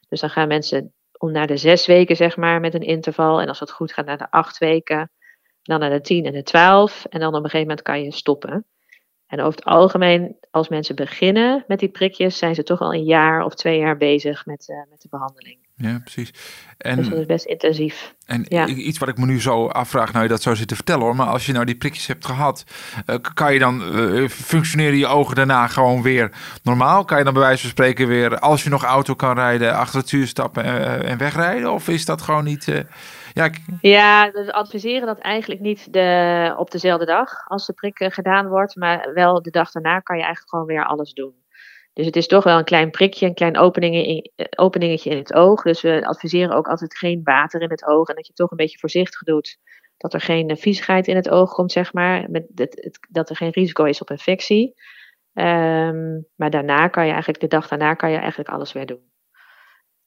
Dus 0.09 0.21
dan 0.21 0.31
gaan 0.31 0.49
mensen 0.49 0.93
om 1.19 1.33
naar 1.33 1.47
de 1.47 1.57
zes 1.57 1.87
weken, 1.87 2.17
zeg 2.17 2.37
maar, 2.37 2.61
met 2.61 2.75
een 2.75 2.83
interval. 2.83 3.40
En 3.40 3.49
als 3.49 3.59
dat 3.59 3.71
goed 3.71 3.93
gaat, 3.93 4.07
naar 4.07 4.19
de 4.19 4.31
acht 4.31 4.59
weken. 4.59 5.11
Dan 5.62 5.81
naar 5.81 5.90
de 5.90 6.00
tien 6.00 6.25
en 6.25 6.33
de 6.33 6.43
twaalf. 6.43 7.05
En 7.05 7.21
dan 7.21 7.28
op 7.28 7.35
een 7.35 7.50
gegeven 7.50 7.67
moment 7.67 7.83
kan 7.83 8.02
je 8.02 8.12
stoppen. 8.12 8.67
En 9.26 9.40
over 9.40 9.59
het 9.59 9.64
algemeen, 9.64 10.37
als 10.50 10.69
mensen 10.69 10.97
beginnen 10.97 11.64
met 11.67 11.78
die 11.78 11.88
prikjes, 11.88 12.38
zijn 12.38 12.55
ze 12.55 12.62
toch 12.62 12.81
al 12.81 12.95
een 12.95 13.05
jaar 13.05 13.45
of 13.45 13.55
twee 13.55 13.78
jaar 13.78 13.97
bezig 13.97 14.47
met, 14.47 14.69
uh, 14.69 14.76
met 14.90 15.00
de 15.00 15.09
behandeling. 15.09 15.67
Ja, 15.80 15.99
precies. 15.99 16.32
En, 16.78 16.97
dus 16.97 17.08
dat 17.08 17.18
is 17.18 17.26
best 17.26 17.44
intensief. 17.44 18.14
En 18.26 18.44
ja. 18.49 18.66
iets 18.66 18.99
wat 18.99 19.08
ik 19.08 19.18
me 19.18 19.26
nu 19.26 19.40
zo 19.40 19.66
afvraag, 19.66 20.12
nou 20.12 20.23
je 20.23 20.30
dat 20.30 20.42
zo 20.42 20.54
zit 20.54 20.68
te 20.68 20.75
vertellen 20.75 21.02
hoor, 21.02 21.16
maar 21.16 21.26
als 21.26 21.47
je 21.47 21.52
nou 21.52 21.64
die 21.64 21.76
prikjes 21.76 22.06
hebt 22.06 22.25
gehad, 22.25 22.64
uh, 23.06 23.16
kan 23.35 23.52
je 23.52 23.58
dan, 23.58 23.99
uh, 23.99 24.28
functioneren 24.28 24.99
je 24.99 25.06
ogen 25.06 25.35
daarna 25.35 25.66
gewoon 25.66 26.02
weer 26.02 26.32
normaal? 26.62 27.04
Kan 27.04 27.18
je 27.18 27.25
dan 27.25 27.32
bij 27.32 27.42
wijze 27.42 27.61
van 27.61 27.70
spreken 27.70 28.06
weer, 28.06 28.38
als 28.38 28.62
je 28.62 28.70
nog 28.70 28.85
auto 28.85 29.14
kan 29.14 29.35
rijden, 29.35 29.75
achter 29.75 29.99
het 29.99 30.06
stuur 30.06 30.26
stappen 30.26 30.64
uh, 30.64 31.11
en 31.11 31.18
wegrijden? 31.18 31.73
Of 31.73 31.88
is 31.88 32.04
dat 32.04 32.23
gewoon 32.23 32.44
niet... 32.44 32.64
ja, 33.35 33.44
ik... 33.44 33.58
ja, 33.80 34.30
we 34.30 34.52
adviseren 34.52 35.06
dat 35.06 35.18
eigenlijk 35.18 35.61
niet 35.61 35.92
de, 35.92 36.54
op 36.56 36.70
dezelfde 36.70 37.06
dag 37.06 37.30
als 37.47 37.66
de 37.66 37.73
prik 37.73 38.06
gedaan 38.12 38.49
wordt, 38.49 38.76
maar 38.76 39.11
wel 39.14 39.42
de 39.42 39.50
dag 39.50 39.70
daarna 39.70 40.00
kan 40.00 40.16
je 40.16 40.23
eigenlijk 40.23 40.50
gewoon 40.50 40.66
weer 40.66 40.85
alles 40.85 41.12
doen. 41.12 41.35
Dus 41.99 42.07
het 42.07 42.17
is 42.17 42.26
toch 42.26 42.45
wel 42.45 42.59
een 42.59 42.64
klein 42.64 42.90
prikje, 42.90 43.26
een 43.26 43.35
klein 43.35 43.57
openingetje 43.57 44.31
in, 44.37 44.59
openingetje 44.59 45.11
in 45.11 45.17
het 45.17 45.35
oog. 45.35 45.62
Dus 45.62 45.81
we 45.81 46.07
adviseren 46.07 46.57
ook 46.57 46.69
altijd 46.69 46.97
geen 46.97 47.21
water 47.25 47.61
in 47.61 47.71
het 47.71 47.87
oog 47.87 48.09
en 48.09 48.14
dat 48.14 48.26
je 48.26 48.33
toch 48.33 48.50
een 48.50 48.57
beetje 48.57 48.78
voorzichtig 48.78 49.23
doet 49.23 49.59
dat 49.97 50.14
er 50.14 50.21
geen 50.21 50.57
viezigheid 50.57 51.07
in 51.07 51.17
het 51.17 51.28
oog 51.28 51.52
komt, 51.52 51.73
zeg 51.73 51.93
maar. 51.93 52.31
Met 52.31 52.71
dat 53.09 53.31
er 53.31 53.37
geen 53.37 53.50
risico 53.50 53.85
is 53.85 54.00
op 54.00 54.11
infectie. 54.11 54.75
Um, 55.33 56.26
maar 56.37 56.50
daarna 56.50 56.88
kan 56.88 57.05
je 57.05 57.11
eigenlijk, 57.11 57.40
de 57.40 57.49
dag 57.49 57.69
daarna 57.69 57.95
kan 57.95 58.11
je 58.11 58.17
eigenlijk 58.17 58.49
alles 58.49 58.73
weer 58.73 58.87
doen. 58.87 59.11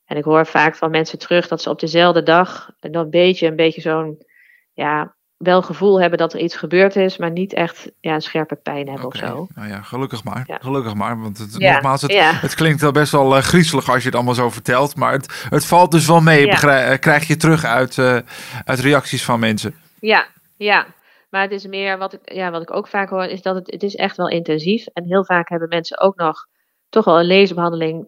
En 0.05 0.17
ik 0.17 0.23
hoor 0.23 0.45
vaak 0.45 0.75
van 0.75 0.91
mensen 0.91 1.19
terug 1.19 1.47
dat 1.47 1.61
ze 1.61 1.69
op 1.69 1.79
dezelfde 1.79 2.23
dag 2.23 2.71
een 2.79 3.09
beetje, 3.09 3.47
een 3.47 3.55
beetje 3.55 3.81
zo'n 3.81 4.25
ja, 4.73 5.15
wel 5.43 5.61
gevoel 5.61 6.01
hebben 6.01 6.19
dat 6.19 6.33
er 6.33 6.39
iets 6.39 6.55
gebeurd 6.55 6.95
is, 6.95 7.17
maar 7.17 7.31
niet 7.31 7.53
echt 7.53 7.91
ja, 7.99 8.13
een 8.13 8.21
scherpe 8.21 8.55
pijn 8.55 8.87
hebben 8.87 9.05
of 9.05 9.15
zo. 9.15 9.47
Nou 9.55 9.67
ja, 9.67 9.81
gelukkig 9.81 10.23
maar. 10.23 10.45
Gelukkig 10.47 10.93
maar. 10.93 11.21
Want 11.21 11.37
het, 11.37 11.59
nogmaals, 11.59 12.01
het, 12.01 12.41
het, 12.41 12.55
klinkt 12.55 12.81
wel 12.81 12.91
best 12.91 13.11
wel 13.11 13.37
uh, 13.37 13.41
griezelig 13.41 13.89
als 13.89 13.99
je 13.99 14.05
het 14.05 14.15
allemaal 14.15 14.33
zo 14.33 14.49
vertelt. 14.49 14.95
Maar 14.95 15.11
het, 15.11 15.47
het 15.49 15.65
valt 15.65 15.91
dus 15.91 16.07
wel 16.07 16.21
mee. 16.21 16.49
Eh, 16.49 16.99
krijg 16.99 17.27
je 17.27 17.37
terug 17.37 17.65
uit, 17.65 17.97
uh, 17.97 18.17
uit 18.65 18.79
reacties 18.79 19.25
van 19.25 19.39
mensen. 19.39 19.75
Ja, 19.99 20.25
ja. 20.57 20.85
Maar 21.29 21.41
het 21.41 21.51
is 21.51 21.65
meer 21.65 21.97
wat 21.97 22.13
ik, 22.13 22.33
ja, 22.33 22.51
wat 22.51 22.61
ik 22.61 22.73
ook 22.73 22.87
vaak 22.87 23.09
hoor, 23.09 23.23
is 23.23 23.41
dat 23.41 23.55
het, 23.55 23.71
het 23.71 23.83
is 23.83 23.95
echt 23.95 24.17
wel 24.17 24.27
intensief. 24.27 24.85
En 24.85 25.03
heel 25.03 25.25
vaak 25.25 25.49
hebben 25.49 25.69
mensen 25.69 25.99
ook 25.99 26.15
nog 26.15 26.45
toch 26.89 27.05
wel 27.05 27.19
een 27.19 27.25
leesbehandeling 27.25 28.05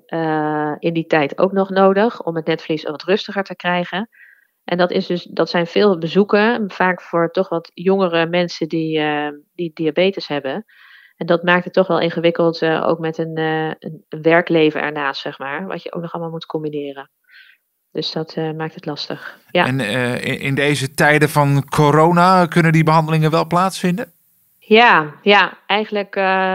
in 0.79 0.93
die 0.93 1.05
tijd 1.07 1.37
ook 1.37 1.51
nog 1.51 1.69
nodig 1.69 2.21
om 2.21 2.35
het 2.35 2.45
netvlies 2.45 2.83
wat 2.83 3.03
rustiger 3.03 3.43
te 3.43 3.55
krijgen. 3.55 4.09
En 4.63 4.77
dat, 4.77 4.91
is 4.91 5.05
dus, 5.05 5.23
dat 5.23 5.49
zijn 5.49 5.67
veel 5.67 5.97
bezoeken, 5.97 6.71
vaak 6.71 7.01
voor 7.01 7.31
toch 7.31 7.49
wat 7.49 7.71
jongere 7.73 8.25
mensen 8.25 8.67
die, 8.67 8.99
uh, 8.99 9.27
die 9.55 9.71
diabetes 9.73 10.27
hebben. 10.27 10.65
En 11.15 11.25
dat 11.25 11.43
maakt 11.43 11.63
het 11.63 11.73
toch 11.73 11.87
wel 11.87 11.99
ingewikkeld, 11.99 12.61
uh, 12.61 12.87
ook 12.87 12.99
met 12.99 13.17
een, 13.17 13.39
uh, 13.39 13.71
een, 13.79 14.05
werkleven 14.21 14.81
ernaast, 14.81 15.21
zeg 15.21 15.39
maar, 15.39 15.67
wat 15.67 15.83
je 15.83 15.93
ook 15.93 16.01
nog 16.01 16.13
allemaal 16.13 16.31
moet 16.31 16.45
combineren. 16.45 17.09
Dus 17.91 18.11
dat 18.11 18.35
maakt 18.35 18.75
het 18.75 18.85
lastig. 18.85 19.39
Ja. 19.51 19.65
En 19.65 19.79
in, 19.79 20.39
in 20.39 20.55
deze 20.55 20.93
tijden 20.93 21.29
van 21.29 21.69
corona 21.69 22.45
kunnen 22.45 22.71
die 22.71 22.83
behandelingen 22.83 23.31
wel 23.31 23.47
plaatsvinden? 23.47 24.11
Ja, 24.59 25.13
ja 25.21 25.57
eigenlijk 25.67 26.13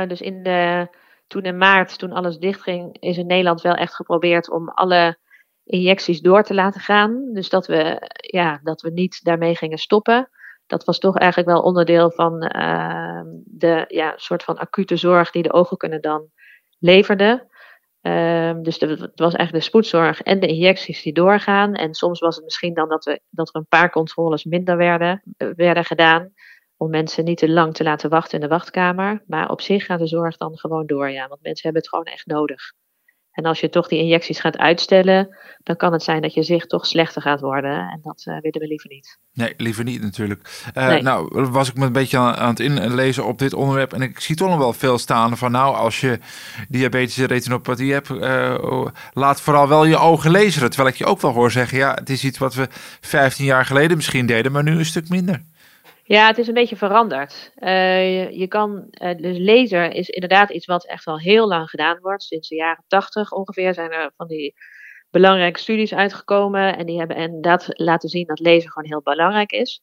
dus 0.08 0.20
in 0.20 0.42
de, 0.42 0.88
toen 1.26 1.42
in 1.42 1.58
maart, 1.58 1.98
toen 1.98 2.12
alles 2.12 2.38
dichtging, 2.38 2.96
is 3.00 3.16
in 3.16 3.26
Nederland 3.26 3.60
wel 3.60 3.74
echt 3.74 3.94
geprobeerd 3.94 4.50
om 4.50 4.68
alle 4.68 5.18
injecties 5.68 6.20
door 6.20 6.42
te 6.42 6.54
laten 6.54 6.80
gaan. 6.80 7.32
Dus 7.32 7.48
dat 7.48 7.66
we, 7.66 8.10
ja, 8.12 8.60
dat 8.62 8.80
we 8.80 8.90
niet 8.90 9.24
daarmee 9.24 9.56
gingen 9.56 9.78
stoppen. 9.78 10.28
Dat 10.66 10.84
was 10.84 10.98
toch 10.98 11.16
eigenlijk 11.16 11.50
wel 11.50 11.62
onderdeel 11.62 12.10
van 12.10 12.52
uh, 12.56 13.22
de 13.44 13.84
ja, 13.88 14.12
soort 14.16 14.42
van 14.42 14.58
acute 14.58 14.96
zorg 14.96 15.30
die 15.30 15.42
de 15.42 15.52
ogen 15.52 15.76
kunnen 15.76 16.00
dan 16.00 16.30
leverde. 16.78 17.46
Uh, 18.02 18.54
dus 18.62 18.80
het 18.80 18.98
was 19.14 19.34
eigenlijk 19.34 19.52
de 19.52 19.60
spoedzorg 19.60 20.22
en 20.22 20.40
de 20.40 20.46
injecties 20.46 21.02
die 21.02 21.12
doorgaan. 21.12 21.74
En 21.74 21.94
soms 21.94 22.20
was 22.20 22.34
het 22.34 22.44
misschien 22.44 22.74
dan 22.74 22.88
dat, 22.88 23.04
we, 23.04 23.20
dat 23.30 23.48
er 23.48 23.60
een 23.60 23.66
paar 23.68 23.90
controles 23.90 24.44
minder 24.44 24.76
werden, 24.76 25.22
werden 25.36 25.84
gedaan. 25.84 26.32
Om 26.76 26.90
mensen 26.90 27.24
niet 27.24 27.38
te 27.38 27.50
lang 27.50 27.74
te 27.74 27.84
laten 27.84 28.10
wachten 28.10 28.34
in 28.34 28.48
de 28.48 28.54
wachtkamer. 28.54 29.22
Maar 29.26 29.50
op 29.50 29.60
zich 29.60 29.84
gaat 29.84 29.98
de 29.98 30.06
zorg 30.06 30.36
dan 30.36 30.58
gewoon 30.58 30.86
door, 30.86 31.10
ja. 31.10 31.28
Want 31.28 31.42
mensen 31.42 31.62
hebben 31.62 31.82
het 31.82 31.90
gewoon 31.90 32.04
echt 32.04 32.26
nodig. 32.26 32.72
En 33.38 33.44
als 33.44 33.60
je 33.60 33.68
toch 33.68 33.88
die 33.88 33.98
injecties 33.98 34.40
gaat 34.40 34.56
uitstellen, 34.56 35.36
dan 35.62 35.76
kan 35.76 35.92
het 35.92 36.02
zijn 36.02 36.22
dat 36.22 36.34
je 36.34 36.42
zicht 36.42 36.68
toch 36.68 36.86
slechter 36.86 37.22
gaat 37.22 37.40
worden. 37.40 37.88
En 37.88 38.00
dat 38.02 38.24
uh, 38.28 38.40
willen 38.40 38.60
we 38.60 38.66
liever 38.66 38.90
niet. 38.90 39.18
Nee, 39.32 39.54
liever 39.56 39.84
niet 39.84 40.02
natuurlijk. 40.02 40.70
Uh, 40.74 40.96
Nou, 40.96 41.48
was 41.50 41.68
ik 41.68 41.76
me 41.76 41.86
een 41.86 41.92
beetje 41.92 42.18
aan, 42.18 42.48
het 42.48 42.60
inlezen 42.60 43.26
op 43.26 43.38
dit 43.38 43.54
onderwerp. 43.54 43.92
En 43.92 44.02
ik 44.02 44.20
zie 44.20 44.36
toch 44.36 44.48
nog 44.48 44.58
wel 44.58 44.72
veel 44.72 44.98
staan 44.98 45.36
van 45.36 45.50
nou, 45.50 45.76
als 45.76 46.00
je 46.00 46.18
diabetische 46.68 47.26
retinopathie 47.26 47.92
hebt, 47.92 48.08
uh, 48.08 48.86
laat 49.12 49.40
vooral 49.40 49.68
wel 49.68 49.84
je 49.84 49.96
ogen 49.96 50.30
lezen. 50.30 50.70
Terwijl 50.70 50.88
ik 50.88 50.98
je 50.98 51.06
ook 51.06 51.20
wel 51.20 51.32
hoor 51.32 51.50
zeggen, 51.50 51.78
ja, 51.78 51.94
het 51.94 52.10
is 52.10 52.24
iets 52.24 52.38
wat 52.38 52.54
we 52.54 52.68
15 53.00 53.44
jaar 53.44 53.64
geleden 53.64 53.96
misschien 53.96 54.26
deden, 54.26 54.52
maar 54.52 54.62
nu 54.62 54.78
een 54.78 54.84
stuk 54.84 55.08
minder. 55.08 55.44
Ja, 56.08 56.26
het 56.26 56.38
is 56.38 56.48
een 56.48 56.54
beetje 56.54 56.76
veranderd. 56.76 57.52
Uh, 57.56 58.30
je, 58.30 58.46
kan, 58.46 58.88
uh, 59.02 59.16
dus 59.16 59.38
laser 59.38 59.92
is 59.94 60.08
inderdaad 60.08 60.50
iets 60.50 60.66
wat 60.66 60.86
echt 60.86 61.06
al 61.06 61.18
heel 61.18 61.48
lang 61.48 61.70
gedaan 61.70 61.98
wordt. 62.00 62.22
Sinds 62.22 62.48
de 62.48 62.54
jaren 62.54 62.84
tachtig 62.86 63.32
ongeveer 63.32 63.74
zijn 63.74 63.90
er 63.90 64.12
van 64.16 64.26
die 64.26 64.54
belangrijke 65.10 65.58
studies 65.58 65.94
uitgekomen. 65.94 66.76
En 66.76 66.86
die 66.86 66.98
hebben 66.98 67.16
inderdaad 67.16 67.68
laten 67.68 68.08
zien 68.08 68.26
dat 68.26 68.40
laser 68.40 68.70
gewoon 68.70 68.88
heel 68.88 69.02
belangrijk 69.02 69.52
is. 69.52 69.82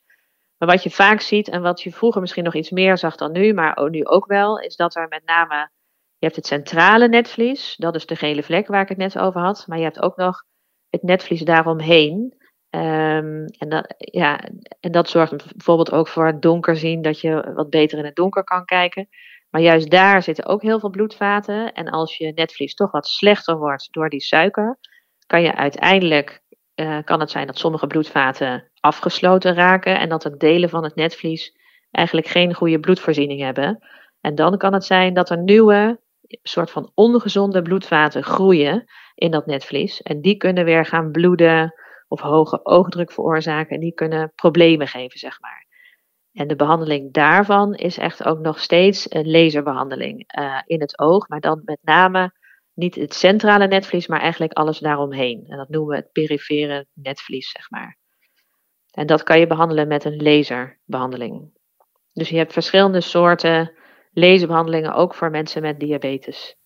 Maar 0.57 0.69
wat 0.69 0.83
je 0.83 0.89
vaak 0.89 1.21
ziet 1.21 1.47
en 1.47 1.61
wat 1.61 1.81
je 1.81 1.91
vroeger 1.91 2.21
misschien 2.21 2.43
nog 2.43 2.55
iets 2.55 2.69
meer 2.69 2.97
zag 2.97 3.15
dan 3.15 3.31
nu, 3.31 3.53
maar 3.53 3.89
nu 3.89 4.05
ook 4.05 4.25
wel, 4.25 4.59
is 4.59 4.75
dat 4.75 4.95
er 4.95 5.07
met 5.07 5.25
name, 5.25 5.69
je 6.17 6.25
hebt 6.25 6.35
het 6.35 6.47
centrale 6.47 7.07
netvlies, 7.07 7.75
dat 7.75 7.95
is 7.95 8.05
de 8.05 8.15
gele 8.15 8.43
vlek 8.43 8.67
waar 8.67 8.81
ik 8.81 8.89
het 8.89 8.97
net 8.97 9.17
over 9.17 9.41
had, 9.41 9.65
maar 9.67 9.77
je 9.77 9.83
hebt 9.83 10.01
ook 10.01 10.15
nog 10.15 10.43
het 10.89 11.03
netvlies 11.03 11.41
daaromheen. 11.41 12.43
Um, 12.75 13.45
en, 13.45 13.69
dat, 13.69 13.93
ja, 13.97 14.39
en 14.79 14.91
dat 14.91 15.09
zorgt 15.09 15.53
bijvoorbeeld 15.55 15.91
ook 15.91 16.07
voor 16.07 16.25
het 16.25 16.41
donker 16.41 16.75
zien, 16.75 17.01
dat 17.01 17.19
je 17.19 17.51
wat 17.55 17.69
beter 17.69 17.97
in 17.97 18.05
het 18.05 18.15
donker 18.15 18.43
kan 18.43 18.65
kijken. 18.65 19.07
Maar 19.49 19.61
juist 19.61 19.89
daar 19.89 20.23
zitten 20.23 20.45
ook 20.45 20.61
heel 20.61 20.79
veel 20.79 20.89
bloedvaten. 20.89 21.73
En 21.73 21.89
als 21.89 22.17
je 22.17 22.31
netvlies 22.35 22.73
toch 22.73 22.91
wat 22.91 23.07
slechter 23.07 23.57
wordt 23.57 23.87
door 23.91 24.09
die 24.09 24.21
suiker, 24.21 24.79
kan 25.27 25.41
je 25.41 25.55
uiteindelijk 25.55 26.41
uh, 26.75 26.97
kan 27.03 27.19
het 27.19 27.31
zijn 27.31 27.47
dat 27.47 27.57
sommige 27.57 27.87
bloedvaten 27.87 28.71
afgesloten 28.79 29.53
raken 29.53 29.99
en 29.99 30.09
dat 30.09 30.21
de 30.21 30.37
delen 30.37 30.69
van 30.69 30.83
het 30.83 30.95
netvlies 30.95 31.57
eigenlijk 31.91 32.27
geen 32.27 32.53
goede 32.53 32.79
bloedvoorziening 32.79 33.41
hebben. 33.41 33.87
En 34.21 34.35
dan 34.35 34.57
kan 34.57 34.73
het 34.73 34.85
zijn 34.85 35.13
dat 35.13 35.29
er 35.29 35.37
nieuwe, 35.37 35.99
soort 36.43 36.71
van 36.71 36.91
ongezonde 36.93 37.61
bloedvaten 37.61 38.23
groeien 38.23 38.85
in 39.15 39.31
dat 39.31 39.45
netvlies. 39.45 40.01
En 40.01 40.21
die 40.21 40.37
kunnen 40.37 40.65
weer 40.65 40.85
gaan 40.85 41.11
bloeden 41.11 41.73
of 42.07 42.19
hoge 42.19 42.65
oogdruk 42.65 43.11
veroorzaken. 43.11 43.75
En 43.75 43.81
die 43.81 43.93
kunnen 43.93 44.31
problemen 44.35 44.87
geven, 44.87 45.19
zeg 45.19 45.41
maar. 45.41 45.65
En 46.33 46.47
de 46.47 46.55
behandeling 46.55 47.13
daarvan 47.13 47.73
is 47.73 47.97
echt 47.97 48.25
ook 48.25 48.39
nog 48.39 48.59
steeds 48.59 49.13
een 49.13 49.31
laserbehandeling 49.31 50.37
uh, 50.39 50.61
in 50.65 50.81
het 50.81 50.99
oog. 50.99 51.27
Maar 51.27 51.39
dan 51.39 51.61
met 51.65 51.79
name 51.81 52.33
niet 52.73 52.95
het 52.95 53.13
centrale 53.13 53.67
netvlies, 53.67 54.07
maar 54.07 54.19
eigenlijk 54.19 54.53
alles 54.53 54.79
daaromheen. 54.79 55.45
En 55.47 55.57
dat 55.57 55.69
noemen 55.69 55.89
we 55.89 56.01
het 56.01 56.11
perifere 56.11 56.85
netvlies, 56.93 57.51
zeg 57.51 57.69
maar. 57.69 57.97
En 58.91 59.07
dat 59.07 59.23
kan 59.23 59.39
je 59.39 59.47
behandelen 59.47 59.87
met 59.87 60.03
een 60.03 60.23
laserbehandeling. 60.23 61.53
Dus 62.13 62.29
je 62.29 62.37
hebt 62.37 62.53
verschillende 62.53 63.01
soorten 63.01 63.73
laserbehandelingen, 64.11 64.93
ook 64.93 65.15
voor 65.15 65.29
mensen 65.29 65.61
met 65.61 65.79
diabetes. 65.79 66.57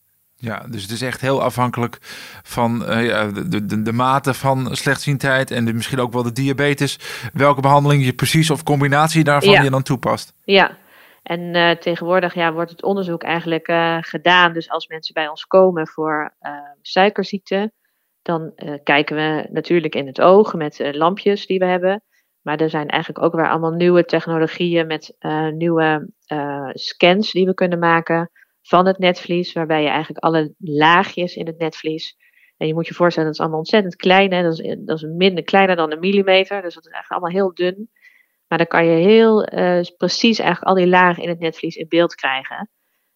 Ja, 0.42 0.66
dus 0.70 0.82
het 0.82 0.92
is 0.92 1.02
echt 1.02 1.22
heel 1.22 1.42
afhankelijk 1.42 1.98
van 2.44 2.82
uh, 2.82 3.34
de, 3.34 3.66
de, 3.66 3.82
de 3.82 3.94
mate 3.94 4.34
van 4.34 4.76
slechtziendheid 4.76 5.52
en 5.52 5.66
de, 5.66 5.74
misschien 5.74 6.00
ook 6.00 6.14
wel 6.14 6.24
de 6.24 6.32
diabetes. 6.32 7.00
Welke 7.34 7.62
behandeling 7.62 8.06
je 8.06 8.14
precies 8.14 8.50
of 8.50 8.64
combinatie 8.64 9.24
daarvan 9.24 9.64
je 9.64 9.70
dan 9.70 9.84
toepast. 9.84 10.34
Ja, 10.44 10.78
en 11.24 11.40
uh, 11.40 11.72
tegenwoordig 11.72 12.34
ja, 12.34 12.54
wordt 12.54 12.72
het 12.72 12.84
onderzoek 12.84 13.24
eigenlijk 13.24 13.68
uh, 13.68 13.98
gedaan. 14.02 14.54
Dus 14.54 14.70
als 14.70 14.88
mensen 14.88 15.14
bij 15.14 15.28
ons 15.28 15.46
komen 15.46 15.88
voor 15.88 16.34
suikerziekte, 16.82 17.72
dan 18.22 18.54
kijken 18.84 19.16
we 19.16 19.48
natuurlijk 19.52 19.96
in 19.96 20.08
het 20.08 20.22
oog 20.22 20.54
met 20.54 20.80
lampjes 20.92 21.46
die 21.46 21.60
we 21.60 21.66
hebben. 21.66 22.04
Maar 22.42 22.58
er 22.58 22.70
zijn 22.70 22.88
eigenlijk 22.88 23.24
ook 23.24 23.36
weer 23.36 23.50
allemaal 23.50 23.72
nieuwe 23.72 24.06
technologieën 24.06 24.88
met 24.88 25.16
nieuwe 25.54 26.10
scans 26.74 27.32
die 27.32 27.46
we 27.46 27.54
kunnen 27.54 27.80
maken 27.80 28.32
van 28.70 28.86
het 28.86 28.98
netvlies, 28.98 29.54
waarbij 29.54 29.82
je 29.82 29.88
eigenlijk 29.88 30.24
alle 30.24 30.54
laagjes 30.58 31.36
in 31.36 31.46
het 31.46 31.58
netvlies. 31.58 32.18
En 32.58 32.68
je 32.68 32.74
moet 32.74 32.88
je 32.88 32.94
voorstellen, 32.94 33.28
dat 33.28 33.38
is 33.38 33.42
allemaal 33.42 33.60
ontzettend 33.60 33.96
klein. 33.96 34.34
Hè? 34.34 34.44
Dat, 34.44 34.60
is, 34.60 34.78
dat 34.80 34.98
is 34.98 35.04
minder 35.04 35.44
kleiner 35.44 35.76
dan 35.76 35.92
een 35.92 36.00
millimeter. 36.00 36.62
Dus 36.62 36.74
dat 36.74 36.86
is 36.86 36.92
eigenlijk 36.92 37.12
allemaal 37.12 37.42
heel 37.42 37.54
dun. 37.54 37.90
Maar 38.48 38.58
dan 38.58 38.68
kan 38.68 38.86
je 38.86 39.06
heel 39.06 39.54
uh, 39.54 39.82
precies 39.98 40.40
eigenlijk 40.40 40.70
al 40.70 40.76
die 40.76 40.88
lagen 40.88 41.24
in 41.24 41.30
het 41.30 41.40
netvlies 41.40 41.76
in 41.76 41.88
beeld 41.88 42.16
krijgen. 42.16 42.70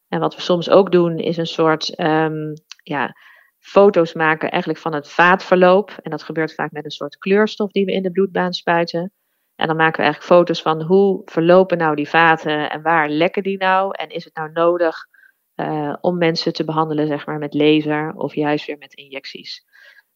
En 0.08 0.20
wat 0.20 0.36
we 0.36 0.42
soms 0.42 0.70
ook 0.70 0.92
doen, 0.92 1.18
is 1.18 1.38
een 1.38 1.46
soort 1.46 2.00
um, 2.00 2.54
ja, 2.84 3.16
foto's 3.60 4.14
maken 4.14 4.52
eigenlijk 4.52 4.82
van 4.82 4.94
het 4.94 5.10
vaatverloop. 5.10 5.98
En 6.02 6.12
dat 6.12 6.24
gebeurt 6.24 6.54
vaak 6.54 6.72
met 6.72 6.86
een 6.86 6.92
soort 6.92 7.18
kleurstof 7.18 7.72
die 7.72 7.86
we 7.86 7.92
in 7.92 8.04
de 8.04 8.12
bloedbaan 8.12 8.54
spuiten. 8.54 9.12
En 9.56 9.68
dan 9.68 9.76
maken 9.76 9.98
we 9.98 10.04
eigenlijk 10.04 10.34
foto's 10.34 10.62
van 10.62 10.82
hoe 10.82 11.22
verlopen 11.26 11.78
nou 11.78 11.96
die 11.96 12.10
vaten 12.10 12.70
en 12.70 12.82
waar 12.82 13.10
lekken 13.10 13.44
die 13.44 13.58
nou? 13.58 13.96
En 13.96 14.10
is 14.10 14.26
het 14.26 14.36
nou 14.36 14.52
nodig 14.52 15.12
uh, 15.56 15.96
om 16.02 16.18
mensen 16.18 16.54
te 16.54 16.64
behandelen, 16.64 17.08
zeg 17.08 17.26
maar, 17.26 17.38
met 17.38 17.54
laser 17.54 18.14
of 18.16 18.36
juist 18.36 18.66
weer 18.66 18.78
met 18.78 18.94
injecties. 18.94 19.66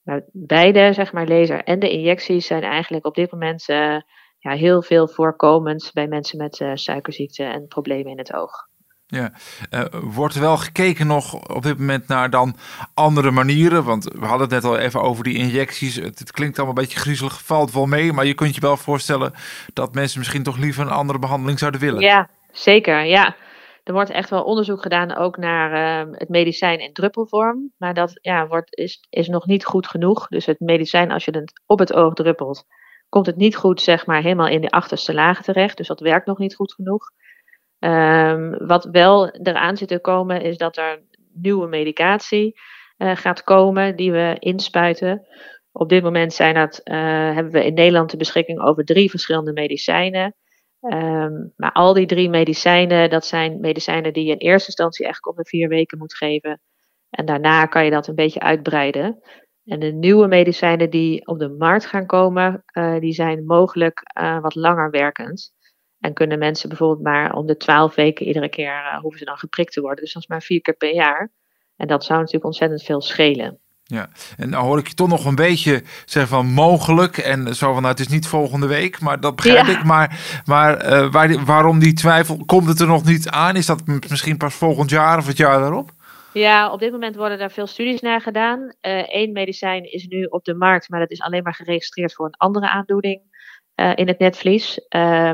Maar 0.04 0.24
beide, 0.32 0.94
zeg 0.94 1.14
maar, 1.14 1.28
laser 1.28 1.64
en 1.64 1.80
de 1.80 1.90
injecties 1.90 2.48
zijn 2.48 2.64
eigenlijk 2.64 3.06
op 3.06 3.16
dit 3.16 3.32
moment 3.32 3.70
uh, 3.70 3.98
ja, 4.40 4.52
heel 4.52 4.82
veel 4.82 5.08
voorkomend 5.08 5.92
bij 5.94 6.08
mensen 6.08 6.38
met 6.38 6.60
uh, 6.60 6.72
suikerziekte 6.74 7.44
en 7.44 7.68
problemen 7.68 8.12
in 8.12 8.18
het 8.18 8.34
oog. 8.34 8.68
Ja, 9.10 9.32
uh, 9.72 9.84
wordt 9.92 10.36
er 10.36 10.42
wel 10.42 10.58
gekeken 10.58 11.08
nog 11.08 11.50
op 11.50 11.64
dit 11.64 11.78
moment 11.78 12.08
naar 12.08 12.30
dan 12.30 12.56
andere 12.94 13.32
manieren? 13.32 13.84
Want 13.84 14.04
we 14.04 14.26
hadden 14.26 14.42
het 14.42 14.50
net 14.50 14.64
al 14.64 14.78
even 14.78 15.02
over 15.02 15.24
die 15.24 15.38
injecties. 15.38 15.96
Het, 15.96 16.20
het, 16.20 16.32
klinkt 16.32 16.58
allemaal 16.58 16.78
een 16.78 16.84
beetje 16.84 17.00
griezelig, 17.00 17.42
valt 17.44 17.74
wel 17.74 17.86
mee. 17.86 18.14
Maar 18.14 18.26
je 18.26 18.34
kunt 18.34 18.56
je 18.56 18.62
wel 18.62 18.78
voorstellen 18.78 19.34
dat 19.74 19.94
mensen 19.94 20.20
misschien 20.20 20.44
toch 20.44 20.58
liever 20.58 20.86
een 20.86 20.92
andere 20.92 21.20
behandeling 21.20 21.60
zouden 21.60 21.80
willen. 21.80 22.02
Ja, 22.02 22.30
zeker. 22.52 23.06
Ja, 23.06 23.36
er 23.88 23.94
wordt 23.94 24.10
echt 24.10 24.30
wel 24.30 24.44
onderzoek 24.44 24.82
gedaan 24.82 25.16
ook 25.16 25.38
naar 25.38 26.06
uh, 26.08 26.14
het 26.18 26.30
medicijn 26.30 26.80
in 26.80 26.94
druppelvorm. 26.94 27.74
Maar 27.78 27.94
dat 27.94 28.20
ja, 28.22 28.48
wordt, 28.48 28.78
is, 28.78 29.06
is 29.10 29.28
nog 29.28 29.46
niet 29.46 29.66
goed 29.66 29.88
genoeg. 29.88 30.28
Dus 30.28 30.46
het 30.46 30.60
medicijn, 30.60 31.12
als 31.12 31.26
je 31.26 31.38
het 31.38 31.62
op 31.66 31.80
het 31.80 31.94
oog 31.94 32.14
druppelt, 32.14 32.66
komt 33.10 33.26
het 33.26 33.36
niet 33.36 33.56
goed, 33.56 33.82
zeg 33.82 34.06
maar, 34.06 34.22
helemaal 34.22 34.48
in 34.48 34.62
de 34.62 34.70
achterste 34.70 35.14
lagen 35.14 35.44
terecht. 35.44 35.78
Dus 35.78 35.88
dat 35.88 36.00
werkt 36.00 36.26
nog 36.26 36.38
niet 36.38 36.56
goed 36.56 36.74
genoeg. 36.74 37.12
Um, 37.80 38.68
wat 38.68 38.86
wel 38.92 39.30
eraan 39.30 39.78
zit 39.78 39.88
te 39.88 40.00
komen, 40.00 40.42
is 40.42 40.58
dat 40.58 40.78
er 40.78 41.02
nieuwe 41.34 41.68
medicatie 41.68 42.60
uh, 42.98 43.16
gaat 43.16 43.44
komen 43.44 43.96
die 43.96 44.12
we 44.12 44.36
inspuiten. 44.40 45.28
Op 45.72 45.90
dit 45.90 46.04
moment 46.04 46.34
zijn 46.34 46.54
dat, 46.54 46.82
uh, 46.84 46.96
hebben 47.34 47.52
we 47.52 47.66
in 47.66 47.74
Nederland 47.74 48.12
de 48.12 48.18
beschikking 48.18 48.62
over 48.62 48.84
drie 48.84 49.10
verschillende 49.10 49.54
medicijnen. 49.54 50.36
Um, 50.82 51.54
maar 51.56 51.72
al 51.72 51.94
die 51.94 52.06
drie 52.06 52.30
medicijnen, 52.30 53.10
dat 53.10 53.26
zijn 53.26 53.60
medicijnen 53.60 54.14
die 54.14 54.26
je 54.26 54.32
in 54.32 54.38
eerste 54.38 54.68
instantie 54.68 55.06
eigenlijk 55.06 55.38
om 55.38 55.44
de 55.44 55.50
vier 55.50 55.70
weken 55.70 55.98
moet 55.98 56.16
geven. 56.16 56.62
En 57.10 57.26
daarna 57.26 57.66
kan 57.66 57.86
je 57.86 57.92
dat 57.92 58.08
een 58.08 58.16
beetje 58.16 58.40
uitbreiden. 58.40 59.20
En 59.66 59.80
de 59.80 59.92
nieuwe 59.92 60.28
medicijnen 60.28 60.90
die 60.90 61.28
op 61.28 61.40
de 61.40 61.50
markt 61.50 61.86
gaan 61.86 62.06
komen, 62.06 62.64
uh, 62.74 63.00
die 63.00 63.14
zijn 63.14 63.46
mogelijk 63.46 64.02
uh, 64.22 64.40
wat 64.40 64.56
langer 64.56 64.90
werkend. 64.90 65.54
En 66.00 66.14
kunnen 66.14 66.40
mensen 66.40 66.70
bijvoorbeeld 66.70 67.02
maar 67.02 67.34
om 67.34 67.46
de 67.46 67.58
twaalf 67.58 67.96
weken 67.96 68.26
iedere 68.26 68.50
keer 68.50 68.72
uh, 68.72 69.00
hoeven 69.00 69.20
ze 69.20 69.26
dan 69.26 69.38
geprikt 69.38 69.74
te 69.74 69.82
worden. 69.82 70.04
Dus 70.04 70.14
dat 70.14 70.22
is 70.22 70.28
maar 70.28 70.42
vier 70.42 70.62
keer 70.62 70.76
per 70.76 70.94
jaar. 70.94 71.32
En 71.76 71.88
dat 71.88 72.04
zou 72.04 72.18
natuurlijk 72.18 72.46
ontzettend 72.46 72.84
veel 72.84 73.02
schelen. 73.02 73.60
Ja, 73.90 74.10
en 74.38 74.52
dan 74.52 74.64
hoor 74.64 74.78
ik 74.78 74.88
je 74.88 74.94
toch 74.94 75.08
nog 75.08 75.26
een 75.26 75.36
beetje 75.36 75.84
zeggen 76.06 76.36
van 76.36 76.46
mogelijk 76.46 77.18
en 77.18 77.56
zo 77.56 77.74
van 77.74 77.82
nou, 77.82 77.94
het 77.94 78.00
is 78.00 78.08
niet 78.08 78.28
volgende 78.28 78.68
week, 78.68 79.00
maar 79.00 79.20
dat 79.20 79.36
begrijp 79.36 79.66
ja. 79.66 79.78
ik. 79.78 79.84
Maar, 79.84 80.42
maar 80.46 80.86
uh, 80.86 81.12
waar, 81.12 81.46
waarom 81.46 81.80
die 81.80 81.94
twijfel? 81.94 82.46
Komt 82.46 82.68
het 82.68 82.80
er 82.80 82.88
nog 82.88 83.06
niet 83.06 83.30
aan? 83.30 83.56
Is 83.56 83.66
dat 83.66 83.82
misschien 84.10 84.38
pas 84.38 84.54
volgend 84.54 84.90
jaar 84.90 85.18
of 85.18 85.28
het 85.28 85.38
jaar 85.38 85.60
daarop? 85.60 85.92
Ja, 86.34 86.72
op 86.72 86.80
dit 86.80 86.92
moment 86.92 87.16
worden 87.16 87.38
daar 87.38 87.52
veel 87.52 87.68
studies 87.68 88.02
naar 88.02 88.22
gedaan. 88.22 88.74
Eén 88.82 89.28
uh, 89.28 89.34
medicijn 89.34 89.92
is 89.92 90.06
nu 90.08 90.24
op 90.24 90.44
de 90.44 90.56
markt, 90.56 90.90
maar 90.90 91.00
dat 91.00 91.12
is 91.12 91.22
alleen 91.22 91.44
maar 91.44 91.56
geregistreerd 91.56 92.14
voor 92.14 92.26
een 92.26 92.38
andere 92.38 92.70
aandoening 92.70 93.22
uh, 93.76 93.92
in 93.96 94.08
het 94.08 94.20
netvlies. 94.20 94.80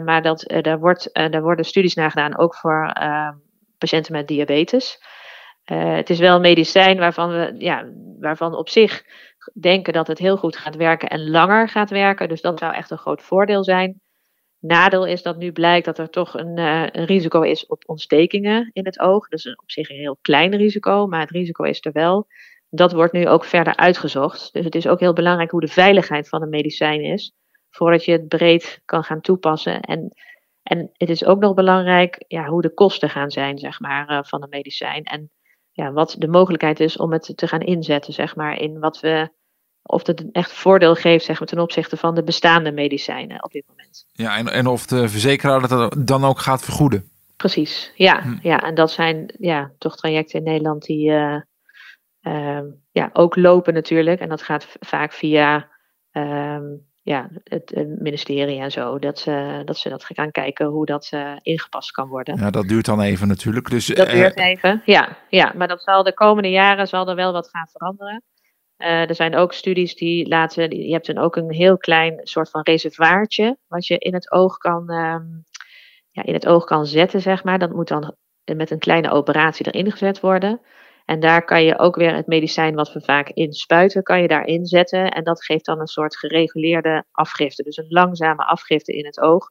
maar 0.06 0.22
dat, 0.22 0.54
daar, 0.62 0.80
wordt, 0.80 1.10
daar 1.14 1.42
worden 1.42 1.66
studies 1.66 1.94
naar 1.94 2.10
gedaan, 2.10 2.38
ook 2.38 2.56
voor 2.56 2.94
patiënten 3.78 4.14
met 4.14 4.28
diabetes. 4.28 5.00
Uh, 5.72 5.96
het 5.96 6.10
is 6.10 6.20
wel 6.20 6.36
een 6.36 6.42
medicijn 6.42 6.98
waarvan 6.98 7.30
we 7.30 7.56
ja, 7.58 7.92
waarvan 8.20 8.56
op 8.56 8.70
zich 8.70 9.04
denken 9.60 9.94
dat 9.94 10.08
het 10.08 10.18
heel 10.18 10.38
goed 10.38 10.58
gaat 10.58 10.76
werken 10.76 11.10
en 11.10 11.30
langer 11.30 11.70
gaat 11.70 11.90
werken. 11.90 12.30
Dus 12.30 12.42
dat 12.42 12.60
zou 12.60 12.74
echt 12.74 12.92
een 12.92 12.98
groot 12.98 13.22
voordeel 13.22 13.64
zijn. 13.64 14.02
Nadeel 14.60 15.06
is 15.06 15.22
dat 15.22 15.38
nu 15.38 15.52
blijkt 15.52 15.86
dat 15.86 15.98
er 15.98 16.10
toch 16.10 16.34
een, 16.34 16.60
uh, 16.60 16.88
een 16.92 17.06
risico 17.06 17.42
is 17.42 17.66
op 17.66 17.84
ontstekingen 17.86 18.70
in 18.74 18.86
het 18.86 19.00
oog. 19.00 19.28
Dus 19.28 19.56
op 19.56 19.72
zich 19.72 19.90
een 19.90 19.96
heel 19.96 20.18
klein 20.22 20.56
risico, 20.56 21.08
maar 21.08 21.20
het 21.20 21.30
risico 21.30 21.64
is 21.64 21.86
er 21.86 21.92
wel. 21.92 22.28
Dat 22.70 22.92
wordt 22.92 23.14
nu 23.14 23.28
ook 23.28 23.46
verder 23.46 23.76
uitgezocht. 23.76 24.54
Dus 24.54 24.66
het 24.66 24.76
is 24.76 24.88
ook 24.88 25.00
heel 25.00 25.14
belangrijk 25.14 25.52
hoe 25.52 25.62
de 25.62 25.68
veiligheid 25.68 26.30
van 26.30 26.42
een 26.42 26.50
medicijn 26.50 27.02
is, 27.02 27.34
voordat 27.70 28.06
je 28.06 28.12
het 28.12 28.28
breed 28.28 28.82
kan 28.86 29.04
gaan 29.04 29.22
toepassen. 29.22 29.82
En, 29.82 30.14
en 30.64 30.90
het 30.94 31.10
is 31.10 31.26
ook 31.26 31.40
nog 31.40 31.54
belangrijk 31.54 32.24
ja, 32.28 32.46
hoe 32.46 32.62
de 32.62 32.74
kosten 32.74 33.10
gaan 33.10 33.32
zijn 33.32 33.58
zeg 33.58 33.80
maar, 33.80 34.12
uh, 34.12 34.20
van 34.24 34.44
een 34.44 34.50
medicijn. 34.50 35.04
En 35.04 35.32
ja, 35.74 35.92
wat 35.92 36.16
de 36.18 36.28
mogelijkheid 36.28 36.80
is 36.80 36.98
om 36.98 37.12
het 37.12 37.34
te 37.36 37.48
gaan 37.48 37.62
inzetten, 37.62 38.14
zeg 38.14 38.36
maar, 38.36 38.60
in 38.60 38.80
wat 38.80 39.00
we, 39.00 39.30
of 39.82 40.08
het 40.08 40.32
echt 40.32 40.52
voordeel 40.52 40.96
geeft, 40.96 41.26
zeg 41.26 41.40
maar, 41.40 41.48
ten 41.48 41.60
opzichte 41.60 41.98
van 41.98 42.16
de 42.16 42.24
bestaande 42.24 42.72
medicijnen 42.72 43.44
op 43.44 43.52
dit 43.52 43.64
moment. 43.68 44.06
Ja, 44.12 44.38
en, 44.38 44.48
en 44.48 44.68
of 44.68 44.86
de 44.86 45.10
verzekeraar 45.10 45.68
dat 45.68 45.96
dan 46.08 46.26
ook 46.26 46.40
gaat 46.40 46.64
vergoeden. 46.64 47.12
Precies, 47.38 47.92
ja, 47.96 48.22
hm. 48.22 48.38
ja. 48.42 48.62
En 48.62 48.76
dat 48.76 48.92
zijn 48.92 49.34
ja, 49.40 49.72
toch 49.78 49.96
trajecten 49.96 50.40
in 50.40 50.46
Nederland 50.46 50.86
die 50.86 51.10
uh, 51.10 51.42
uh, 52.22 52.62
ja, 52.92 53.10
ook 53.14 53.36
lopen 53.36 53.74
natuurlijk. 53.74 54.20
En 54.20 54.30
dat 54.30 54.42
gaat 54.42 54.68
vaak 54.80 55.14
via 55.14 55.70
uh, 56.12 56.60
ja, 57.04 57.30
het, 57.44 57.72
het, 57.76 58.00
ministerie 58.00 58.60
en 58.60 58.72
zo. 58.72 59.00
Dat 59.00 59.20
ze, 59.20 59.62
dat 59.66 59.78
ze 59.78 59.90
dat 59.90 60.06
gaan 60.06 60.32
kijken 60.32 60.66
hoe 60.66 60.86
dat 60.86 61.10
uh, 61.14 61.34
ingepast 61.42 61.92
kan 61.92 62.08
worden. 62.08 62.38
Ja, 62.38 62.50
dat 62.50 62.68
duurt 62.68 62.86
dan 62.86 63.02
even 63.02 63.28
natuurlijk. 63.28 63.70
Dus, 63.70 63.86
dat 63.86 64.10
duurt 64.10 64.38
uh, 64.38 64.46
even, 64.46 64.82
ja, 64.86 65.18
ja. 65.30 65.54
Maar 65.56 65.68
dat 65.68 65.84
zal 65.84 66.04
de 66.04 66.14
komende 66.14 66.50
jaren 66.50 66.88
zal 66.88 67.10
er 67.10 67.16
wel 67.16 67.32
wat 67.32 67.50
gaan 67.50 67.68
veranderen. 67.72 68.24
Uh, 68.78 69.10
er 69.10 69.16
zijn 69.16 69.36
ook 69.36 69.54
studies 69.54 69.96
die 69.96 70.28
laten, 70.28 70.78
je 70.88 70.92
hebt 70.92 71.06
dan 71.06 71.18
ook 71.18 71.36
een 71.36 71.52
heel 71.52 71.78
klein 71.78 72.20
soort 72.24 72.50
van 72.50 72.62
reservaartje, 72.62 73.58
wat 73.68 73.88
je 73.88 73.98
in 73.98 74.14
het 74.14 74.32
oog 74.32 74.58
kan, 74.58 74.92
um, 74.92 75.44
ja, 76.12 76.24
in 76.24 76.34
het 76.34 76.48
oog 76.48 76.64
kan 76.64 76.86
zetten, 76.86 77.22
zeg 77.22 77.44
maar. 77.44 77.60
Dat 77.60 77.74
moet 77.74 77.88
dan 77.88 78.16
met 78.56 78.72
een 78.72 78.80
kleine 78.80 79.12
operatie 79.12 79.68
erin 79.72 79.92
gezet 79.92 80.20
worden. 80.20 80.62
En 81.06 81.20
daar 81.20 81.46
kan 81.46 81.64
je 81.64 81.80
ook 81.80 81.96
weer 81.96 82.16
het 82.16 82.28
medicijn 82.28 82.76
wat 82.76 82.94
we 82.94 83.02
vaak 83.02 83.30
inspuiten, 83.30 84.04
kan 84.04 84.22
je 84.22 84.28
daarin 84.28 84.66
zetten. 84.66 85.12
En 85.12 85.24
dat 85.24 85.46
geeft 85.46 85.66
dan 85.66 85.80
een 85.80 85.88
soort 85.88 86.18
gereguleerde 86.18 87.06
afgifte. 87.12 87.64
Dus 87.64 87.78
een 87.78 87.86
langzame 87.90 88.46
afgifte 88.46 88.94
in 88.94 89.06
het 89.06 89.20
oog 89.20 89.50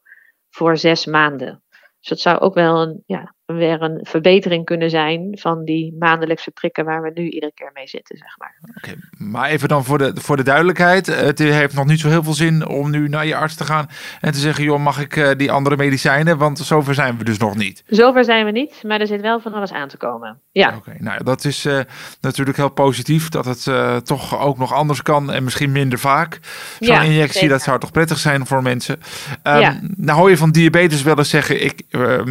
voor 0.49 0.77
zes 0.77 1.05
maanden. 1.05 1.63
Dus 1.99 2.09
dat 2.09 2.19
zou 2.19 2.39
ook 2.39 2.53
wel 2.53 2.81
een, 2.81 3.03
ja, 3.05 3.35
weer 3.45 3.81
een 3.81 3.99
verbetering 4.01 4.65
kunnen 4.65 4.89
zijn 4.89 5.37
van 5.39 5.65
die 5.65 5.95
maandelijkse 5.99 6.51
prikken 6.51 6.85
waar 6.85 7.01
we 7.01 7.11
nu 7.13 7.29
iedere 7.29 7.51
keer 7.55 7.69
mee 7.73 7.87
zitten, 7.87 8.17
zeg 8.17 8.37
maar. 8.37 8.55
Okay, 8.77 8.95
maar 9.17 9.49
even 9.49 9.67
dan 9.67 9.83
voor 9.83 9.97
de, 9.97 10.11
voor 10.15 10.37
de 10.37 10.43
duidelijkheid. 10.43 11.05
Het 11.05 11.39
heeft 11.39 11.75
nog 11.75 11.85
niet 11.85 11.99
zo 11.99 12.09
heel 12.09 12.23
veel 12.23 12.33
zin 12.33 12.67
om 12.67 12.89
nu 12.89 13.07
naar 13.07 13.25
je 13.25 13.35
arts 13.35 13.55
te 13.55 13.63
gaan 13.63 13.89
en 14.21 14.31
te 14.31 14.39
zeggen, 14.39 14.63
joh, 14.63 14.79
mag 14.79 15.01
ik 15.01 15.15
uh, 15.15 15.29
die 15.37 15.51
andere 15.51 15.75
medicijnen? 15.75 16.37
Want 16.37 16.59
zover 16.59 16.93
zijn 16.93 17.17
we 17.17 17.23
dus 17.23 17.37
nog 17.37 17.55
niet. 17.55 17.83
Zover 17.87 18.23
zijn 18.23 18.45
we 18.45 18.51
niet, 18.51 18.83
maar 18.83 18.99
er 18.99 19.07
zit 19.07 19.21
wel 19.21 19.39
van 19.39 19.53
alles 19.53 19.71
aan 19.71 19.87
te 19.87 19.97
komen. 19.97 20.39
Ja. 20.51 20.67
Oké, 20.67 20.77
okay, 20.77 20.95
nou 20.99 21.23
dat 21.23 21.45
is 21.45 21.65
uh, 21.65 21.79
natuurlijk 22.21 22.57
heel 22.57 22.71
positief 22.71 23.29
dat 23.29 23.45
het 23.45 23.65
uh, 23.65 23.97
toch 23.97 24.39
ook 24.39 24.57
nog 24.57 24.73
anders 24.73 25.01
kan 25.01 25.31
en 25.31 25.43
misschien 25.43 25.71
minder 25.71 25.99
vaak. 25.99 26.39
Zo'n 26.79 26.95
ja, 26.95 27.01
injectie, 27.01 27.33
zeker. 27.33 27.49
dat 27.49 27.61
zou 27.61 27.79
toch 27.79 27.91
prettig 27.91 28.17
zijn 28.17 28.45
voor 28.45 28.61
mensen. 28.61 28.99
Um, 29.43 29.59
ja. 29.59 29.79
Nou 29.97 30.19
hoor 30.19 30.29
je 30.29 30.37
van 30.37 30.51
diabetes 30.51 31.01
wel 31.01 31.17
eens 31.17 31.29
zeggen, 31.29 31.63
ik, 31.63 31.81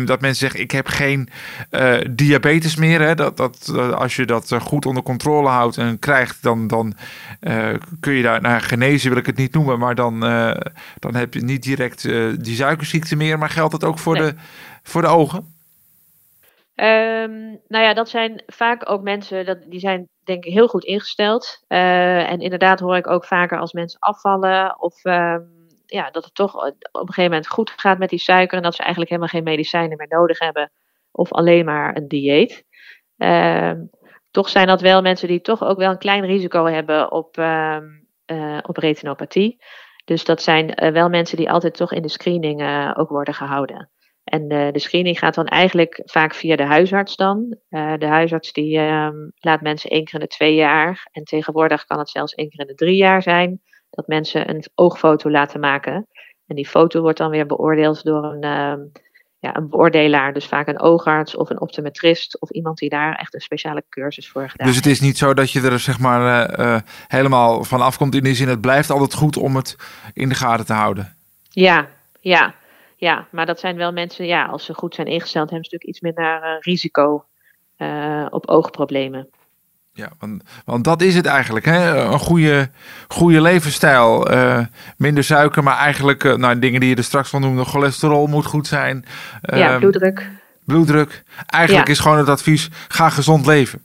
dat 0.07 0.21
mensen 0.21 0.35
zeggen, 0.35 0.61
ik 0.61 0.71
heb 0.71 0.87
geen 0.87 1.02
uh, 1.11 2.01
diabetes 2.11 2.77
meer. 2.77 3.01
Hè? 3.01 3.15
Dat, 3.15 3.37
dat, 3.37 3.67
dat, 3.67 3.95
als 3.95 4.17
je 4.17 4.25
dat 4.25 4.53
goed 4.61 4.87
onder 4.87 5.03
controle 5.03 5.49
houdt 5.49 5.77
en 5.77 5.99
krijgt, 5.99 6.43
dan, 6.43 6.67
dan 6.67 6.95
uh, 7.41 7.75
kun 8.01 8.13
je 8.13 8.23
daar, 8.23 8.41
nou, 8.41 8.61
genezen 8.61 9.11
wil 9.11 9.19
ik 9.19 9.27
het 9.27 9.37
niet 9.37 9.55
noemen, 9.55 9.79
maar 9.79 9.95
dan, 9.95 10.25
uh, 10.25 10.57
dan 10.99 11.15
heb 11.15 11.35
je 11.35 11.41
niet 11.41 11.63
direct 11.63 12.03
die 12.45 12.55
suikerziekte 12.55 13.17
meer. 13.17 13.39
Maar 13.39 13.51
geldt 13.51 13.73
dat 13.73 13.85
ook 13.85 13.99
voor, 13.99 14.19
nee. 14.19 14.23
de, 14.23 14.35
voor 14.83 15.03
de 15.03 15.09
ogen? 15.09 15.39
Um, 16.75 17.61
nou 17.69 17.85
ja, 17.85 17.95
dat 17.95 18.09
zijn 18.09 18.43
vaak 18.47 18.91
ook 18.91 19.03
mensen, 19.03 19.47
dat, 19.47 19.59
die 19.67 19.81
zijn 19.81 20.09
denk 20.25 20.45
ik 20.45 20.53
heel 20.53 20.69
goed 20.69 20.85
ingesteld. 20.85 21.65
en 21.67 22.41
inderdaad 22.41 22.81
hoor 22.81 22.97
ik 22.97 23.07
ook 23.07 23.25
vaker 23.25 23.59
als 23.59 23.73
mensen 23.73 24.01
afvallen 24.01 24.81
of... 24.81 25.05
Um, 25.05 25.61
ja, 25.93 26.11
dat 26.11 26.25
het 26.25 26.35
toch 26.35 26.55
op 26.57 26.75
een 26.93 27.07
gegeven 27.07 27.31
moment 27.31 27.49
goed 27.49 27.73
gaat 27.77 27.99
met 27.99 28.11
die 28.11 28.19
suiker 28.19 28.57
en 28.57 28.63
dat 28.63 28.75
ze 28.75 28.81
eigenlijk 28.81 29.11
helemaal 29.11 29.33
geen 29.33 29.45
medicijnen 29.45 29.97
meer 29.97 30.09
nodig 30.09 30.39
hebben 30.39 30.71
of 31.13 31.33
alleen 31.33 31.65
maar 31.65 31.97
een 31.97 32.09
dieet. 32.09 32.65
Uh, 33.17 33.73
toch 34.31 34.49
zijn 34.49 34.67
dat 34.67 34.81
wel 34.81 35.03
mensen 35.03 35.29
die 35.29 35.41
toch 35.41 35.63
ook 35.63 35.79
wel 35.79 35.91
een 35.91 35.99
klein 35.99 36.25
risico 36.25 36.65
hebben 36.65 37.13
op, 37.13 37.39
uh, 37.39 37.77
uh, 38.27 38.59
op 38.63 38.77
retinopathie. 38.77 39.65
Dus 40.05 40.25
dat 40.25 40.43
zijn 40.43 40.85
uh, 40.85 40.91
wel 40.91 41.09
mensen 41.09 41.37
die 41.37 41.51
altijd 41.51 41.75
toch 41.75 41.93
in 41.93 42.03
de 42.03 42.09
screening 42.09 42.61
uh, 42.61 42.91
ook 42.97 43.09
worden 43.09 43.35
gehouden. 43.35 43.91
En 44.25 44.49
de 44.49 44.79
screening 44.79 45.19
gaat 45.19 45.35
dan 45.35 45.47
eigenlijk 45.47 46.03
vaak 46.05 46.35
via 46.35 46.57
de 46.57 46.65
huisarts 46.65 47.17
dan. 47.17 47.57
de 47.69 48.07
huisarts 48.07 48.53
die 48.53 48.79
ehm, 48.79 49.15
laat 49.35 49.61
mensen 49.61 49.91
één 49.91 50.05
keer 50.05 50.15
in 50.15 50.21
de 50.21 50.27
twee 50.27 50.55
jaar. 50.55 51.09
En 51.13 51.25
tegenwoordig 51.25 51.85
kan 51.85 51.99
het 51.99 52.09
zelfs 52.09 52.35
één 52.35 52.49
keer 52.49 52.61
in 52.61 52.67
de 52.67 52.75
drie 52.75 52.97
jaar 52.97 53.23
zijn. 53.23 53.61
Dat 53.91 54.07
mensen 54.07 54.49
een 54.51 54.65
oogfoto 54.75 55.31
laten 55.31 55.61
maken. 55.61 56.09
En 56.47 56.57
die 56.57 56.69
foto 56.69 57.01
wordt 57.01 57.19
dan 57.19 57.31
weer 57.31 57.47
beoordeeld 57.47 58.05
door 58.05 58.25
een 58.25 58.43
ehm, 58.43 58.81
ja, 59.43 59.57
een 59.57 59.69
beoordelaar, 59.69 60.33
dus 60.33 60.47
vaak 60.47 60.67
een 60.67 60.81
oogarts 60.81 61.37
of 61.37 61.51
een 61.51 61.61
optometrist 61.61 62.41
of 62.41 62.51
iemand 62.51 62.79
die 62.79 62.89
daar 62.89 63.15
echt 63.15 63.35
een 63.35 63.41
speciale 63.41 63.85
cursus 63.89 64.29
voor 64.29 64.49
gedaan 64.49 64.67
Dus 64.67 64.77
het 64.77 64.87
is 64.87 65.01
niet 65.01 65.19
zo 65.19 65.35
dat 65.35 65.51
je 65.51 65.61
er 65.61 65.79
zeg 65.79 65.99
maar 65.99 66.51
uh, 66.59 66.67
uh, 66.67 66.81
helemaal 67.09 67.65
van 67.65 67.81
afkomt 67.81 68.15
in 68.15 68.23
die 68.23 68.35
zin, 68.35 68.49
het 68.49 68.61
blijft 68.61 68.91
altijd 68.91 69.15
goed 69.15 69.37
om 69.37 69.57
het 69.57 69.77
in 70.13 70.29
de 70.29 70.35
gaten 70.35 70.67
te 70.67 70.73
houden. 70.73 71.17
Ja, 71.49 71.89
ja, 72.21 72.55
ja, 72.97 73.27
maar 73.31 73.47
dat 73.47 73.61
zijn 73.61 73.77
wel 73.77 73.93
mensen, 73.93 74.27
ja, 74.27 74.45
als 74.45 74.65
ze 74.65 74.75
goed 74.75 74.95
zijn 74.95 75.07
ingesteld, 75.07 75.51
hebben 75.51 75.69
ze 75.69 75.75
natuurlijk 75.75 75.91
iets 75.91 76.17
minder 76.17 76.43
uh, 76.43 76.61
risico 76.61 77.25
op 78.31 78.49
oogproblemen. 78.49 79.29
Ja, 79.95 80.13
want, 80.19 80.43
want 80.65 80.85
dat 80.85 81.03
is 81.03 81.15
het 81.15 81.27
eigenlijk. 81.27 81.65
Hè? 81.65 81.97
Een 81.97 82.19
goede, 82.19 82.71
goede 83.09 83.41
levensstijl. 83.41 84.33
Uh, 84.33 84.61
minder 84.97 85.25
suiker, 85.25 85.63
maar 85.63 85.77
eigenlijk 85.77 86.25
uh, 86.25 86.35
nou, 86.35 86.59
dingen 86.59 86.81
die 86.81 86.89
je 86.89 86.97
er 86.97 87.05
straks 87.05 87.31
van 87.31 87.41
noemde. 87.41 87.65
Cholesterol 87.65 88.27
moet 88.27 88.47
goed 88.47 88.67
zijn. 88.67 89.05
Uh, 89.43 89.59
ja, 89.59 89.79
bloeddruk. 89.79 90.31
Bloeddruk. 90.65 91.23
Eigenlijk 91.47 91.87
ja. 91.87 91.93
is 91.93 92.01
gewoon 92.01 92.19
het 92.19 92.29
advies, 92.29 92.69
ga 92.89 93.09
gezond 93.09 93.47
leven. 93.47 93.85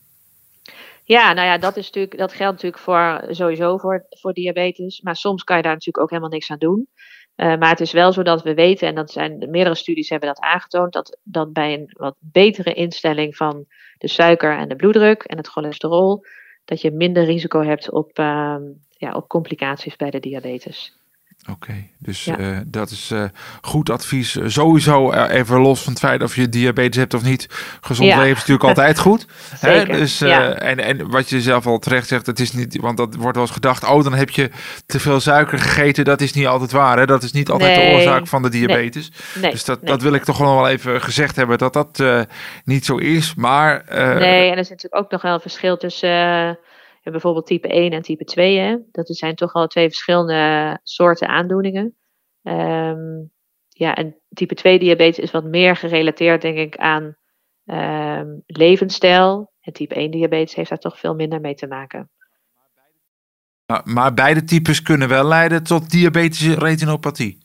Ja, 1.03 1.33
nou 1.33 1.47
ja, 1.47 1.57
dat, 1.57 1.77
is 1.77 1.85
natuurlijk, 1.85 2.17
dat 2.17 2.33
geldt 2.33 2.53
natuurlijk 2.53 2.83
voor, 2.83 3.23
sowieso 3.29 3.77
voor, 3.77 4.05
voor 4.09 4.33
diabetes. 4.33 5.01
Maar 5.01 5.15
soms 5.15 5.43
kan 5.43 5.57
je 5.57 5.63
daar 5.63 5.71
natuurlijk 5.71 6.03
ook 6.03 6.09
helemaal 6.09 6.31
niks 6.31 6.51
aan 6.51 6.57
doen. 6.57 6.87
Uh, 7.35 7.57
maar 7.57 7.69
het 7.69 7.79
is 7.79 7.91
wel 7.91 8.13
zo 8.13 8.23
dat 8.23 8.43
we 8.43 8.53
weten, 8.53 8.87
en 8.87 8.95
dat 8.95 9.11
zijn 9.11 9.47
meerdere 9.49 9.75
studies 9.75 10.09
hebben 10.09 10.29
dat 10.29 10.39
aangetoond, 10.39 10.93
dat, 10.93 11.17
dat 11.23 11.53
bij 11.53 11.73
een 11.73 11.93
wat 11.97 12.15
betere 12.19 12.73
instelling 12.73 13.35
van 13.35 13.65
de 13.97 14.07
suiker 14.07 14.57
en 14.57 14.69
de 14.69 14.75
bloeddruk 14.75 15.23
en 15.23 15.37
het 15.37 15.47
cholesterol, 15.47 16.25
dat 16.65 16.81
je 16.81 16.91
minder 16.91 17.23
risico 17.23 17.61
hebt 17.61 17.91
op, 17.91 18.19
uh, 18.19 18.55
ja, 18.89 19.13
op 19.13 19.27
complicaties 19.27 19.95
bij 19.95 20.09
de 20.09 20.19
diabetes. 20.19 20.96
Oké, 21.51 21.73
dus 21.97 22.27
eh, 22.27 22.57
dat 22.65 22.89
is 22.89 23.11
uh, 23.13 23.23
goed 23.61 23.89
advies. 23.89 24.37
Sowieso 24.45 25.11
even 25.11 25.59
los 25.59 25.81
van 25.81 25.93
het 25.93 26.01
feit 26.01 26.23
of 26.23 26.35
je 26.35 26.49
diabetes 26.49 26.95
hebt 26.95 27.13
of 27.13 27.23
niet. 27.23 27.47
Gezond 27.81 28.09
leven 28.09 28.29
is 28.29 28.33
natuurlijk 28.33 28.63
altijd 28.63 28.99
goed. 29.07 29.25
Hè? 29.59 29.85
Dus, 29.85 30.21
en, 30.21 30.79
en 30.79 31.09
wat 31.09 31.29
je 31.29 31.41
zelf 31.41 31.65
al 31.65 31.79
terecht 31.79 32.07
zegt, 32.07 32.25
het 32.25 32.39
is 32.39 32.51
niet, 32.51 32.77
want 32.79 32.97
dat 32.97 33.15
wordt 33.15 33.35
wel 33.35 33.45
eens 33.45 33.53
gedacht, 33.53 33.83
oh 33.83 34.03
dan 34.03 34.13
heb 34.13 34.29
je 34.29 34.49
te 34.85 34.99
veel 34.99 35.19
suiker 35.19 35.59
gegeten. 35.59 36.05
Dat 36.05 36.21
is 36.21 36.33
niet 36.33 36.47
altijd 36.47 36.71
waar. 36.71 36.97
Hè? 36.97 37.05
Dat 37.05 37.23
is 37.23 37.31
niet 37.31 37.49
altijd 37.49 37.75
de 37.75 37.95
oorzaak 37.95 38.27
van 38.27 38.41
de 38.41 38.49
diabetes. 38.49 39.11
Nee. 39.41 39.51
Dus 39.51 39.65
dat, 39.65 39.79
dat 39.83 40.01
wil 40.01 40.13
ik 40.13 40.23
toch 40.23 40.39
nog 40.39 40.55
wel 40.55 40.67
even 40.67 41.01
gezegd 41.01 41.35
hebben, 41.35 41.57
dat 41.57 41.73
dat 41.73 42.03
niet 42.63 42.85
zo 42.85 42.97
is. 42.97 43.33
Maar, 43.35 43.83
nee, 43.89 44.45
en 44.45 44.51
er 44.51 44.57
is 44.57 44.69
natuurlijk 44.69 45.03
ook 45.03 45.11
nog 45.11 45.21
wel 45.21 45.33
een 45.33 45.39
verschil 45.39 45.77
tussen 45.77 46.57
bijvoorbeeld 47.11 47.45
type 47.45 47.67
1 47.67 47.91
en 47.91 48.01
type 48.01 48.23
2. 48.23 48.57
Hè? 48.57 48.77
Dat 48.91 49.07
zijn 49.07 49.35
toch 49.35 49.53
al 49.53 49.67
twee 49.67 49.87
verschillende 49.87 50.79
soorten 50.83 51.27
aandoeningen. 51.27 51.95
Ehm, 52.43 53.23
ja, 53.69 53.95
en 53.95 54.15
type 54.29 54.55
2 54.55 54.79
diabetes 54.79 55.19
is 55.19 55.31
wat 55.31 55.43
meer 55.43 55.75
gerelateerd, 55.75 56.41
denk 56.41 56.57
ik, 56.57 56.77
aan 56.77 57.15
um, 57.65 58.43
levensstijl. 58.45 59.51
En 59.61 59.73
type 59.73 59.95
1 59.95 60.11
diabetes 60.11 60.55
heeft 60.55 60.69
daar 60.69 60.77
toch 60.77 60.99
veel 60.99 61.15
minder 61.15 61.41
mee 61.41 61.55
te 61.55 61.67
maken. 61.67 62.09
Maar 63.83 64.13
beide 64.13 64.43
types 64.43 64.81
kunnen 64.81 65.07
wel 65.07 65.25
leiden 65.25 65.63
tot 65.63 65.89
diabetische 65.89 66.53
retinopathie. 66.53 67.37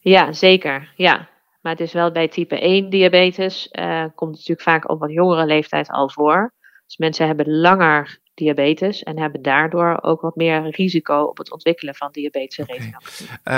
Ja, 0.00 0.32
zeker. 0.32 0.92
Ja. 0.96 1.30
Maar 1.60 1.72
het 1.72 1.80
is 1.80 1.92
wel 1.92 2.12
bij 2.12 2.28
type 2.28 2.60
1 2.60 2.90
diabetes, 2.90 3.68
uh, 3.72 4.04
komt 4.14 4.30
het 4.30 4.48
natuurlijk 4.48 4.60
vaak 4.60 4.90
op 4.90 5.00
wat 5.00 5.12
jongere 5.12 5.46
leeftijd 5.46 5.88
al 5.90 6.10
voor. 6.10 6.54
Dus 6.86 6.96
mensen 6.96 7.26
hebben 7.26 7.50
langer 7.50 8.18
diabetes 8.34 9.02
en 9.02 9.18
hebben 9.18 9.42
daardoor 9.42 9.98
ook 10.00 10.20
wat 10.20 10.36
meer 10.36 10.70
risico 10.70 11.22
op 11.22 11.38
het 11.38 11.52
ontwikkelen 11.52 11.94
van 11.94 12.08
diabetes 12.12 12.66
en. 12.66 12.96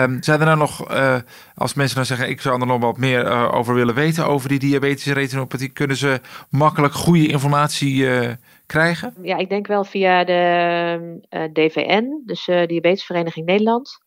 Um, 0.02 0.22
zijn 0.22 0.40
er 0.40 0.46
nou 0.46 0.58
nog, 0.58 0.90
uh, 0.90 1.16
als 1.54 1.74
mensen 1.74 1.96
dan 1.96 2.06
zeggen, 2.06 2.28
ik 2.28 2.40
zou 2.40 2.60
er 2.60 2.66
nog 2.66 2.80
wat 2.80 2.98
meer 2.98 3.26
uh, 3.26 3.54
over 3.54 3.74
willen 3.74 3.94
weten 3.94 4.26
over 4.26 4.48
die 4.48 4.58
diabetes 4.58 5.06
en 5.06 5.14
retinopathie, 5.14 5.68
kunnen 5.68 5.96
ze 5.96 6.20
makkelijk 6.50 6.94
goede 6.94 7.26
informatie 7.28 7.94
uh, 7.94 8.30
krijgen? 8.66 9.14
Ja, 9.22 9.36
ik 9.36 9.48
denk 9.48 9.66
wel 9.66 9.84
via 9.84 10.24
de 10.24 11.50
DVN, 11.52 12.22
dus 12.24 12.44
Diabetesvereniging 12.44 13.46
Nederland. 13.46 14.03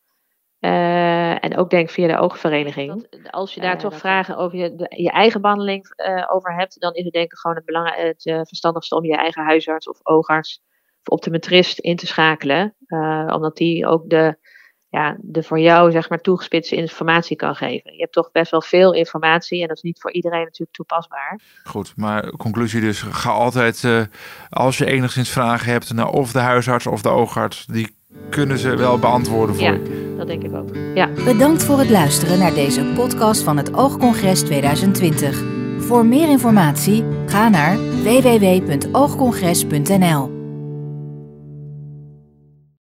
Uh, 0.60 1.44
en 1.44 1.58
ook 1.58 1.70
denk 1.70 1.90
via 1.90 2.08
de 2.08 2.18
oogvereniging. 2.18 3.08
Als 3.30 3.54
je 3.54 3.62
daar 3.62 3.74
uh, 3.74 3.80
toch 3.80 3.98
vragen 3.98 4.38
over 4.38 4.58
je, 4.58 4.76
de, 4.76 4.94
je 5.04 5.12
eigen 5.12 5.42
behandeling 5.42 5.94
uh, 5.96 6.24
over 6.28 6.56
hebt, 6.56 6.80
dan 6.80 6.94
is 6.94 7.04
het 7.04 7.14
denk 7.14 7.32
ik 7.32 7.38
gewoon 7.38 7.56
het, 7.56 7.66
belang, 7.66 7.96
het 7.96 8.22
verstandigste 8.48 8.96
om 8.96 9.06
je 9.06 9.16
eigen 9.16 9.44
huisarts 9.44 9.88
of 9.88 10.00
oogarts 10.04 10.62
of 11.04 11.14
optometrist 11.14 11.80
in 11.80 11.96
te 11.96 12.08
schakelen. 12.08 12.76
omdat 13.28 13.58
die 13.58 13.88
ook 13.88 14.10
de, 14.10 14.38
ja, 14.90 15.18
de 15.20 15.44
voor 15.44 15.60
jou 15.60 15.92
zeg 15.92 16.10
maar 16.10 16.22
toegespitste 16.22 16.76
informatie 16.76 17.36
kan 17.36 17.56
geven. 17.56 17.94
Je 17.94 18.00
hebt 18.00 18.14
toch 18.14 18.32
best 18.32 18.52
wel 18.52 18.62
veel 18.62 18.94
informatie 18.94 19.62
en 19.62 19.68
dat 19.68 19.78
is 19.78 19.84
niet 19.84 20.02
voor 20.02 20.12
iedereen 20.12 20.44
natuurlijk 20.44 20.72
toepasbaar. 20.72 21.42
Goed, 21.64 21.94
maar 21.96 22.32
conclusie 22.32 22.82
dus, 22.82 23.02
ga 23.02 23.30
altijd 23.30 24.10
als 24.50 24.78
je 24.78 24.86
enigszins 24.86 25.30
vragen 25.30 25.72
hebt 25.72 25.94
naar 25.94 26.10
of 26.10 26.32
de 26.32 26.40
huisarts 26.40 26.88
of 26.88 27.02
de 27.02 27.10
oogarts, 27.10 27.66
die 27.66 27.96
kunnen 28.30 28.58
ze 28.58 28.76
wel 28.76 29.00
beantwoorden 29.00 29.56
voor 29.56 29.64
ja, 29.64 29.72
je. 29.72 30.16
dat 30.18 30.28
denk 30.28 30.44
ik 30.44 30.56
ook. 30.56 30.70
Ja. 30.94 31.10
Bedankt 31.26 31.64
voor 31.64 31.80
het 31.80 31.90
luisteren 31.90 32.40
naar 32.40 32.54
deze 32.54 32.86
podcast 32.96 33.44
van 33.44 33.58
het 33.58 33.74
Oogcongres 33.74 34.42
2020. 34.42 35.44
Voor 35.80 36.06
meer 36.06 36.30
informatie 36.30 37.04
ga 37.26 37.50
naar 37.50 37.78
www.oogcongres.nl. 38.04 40.37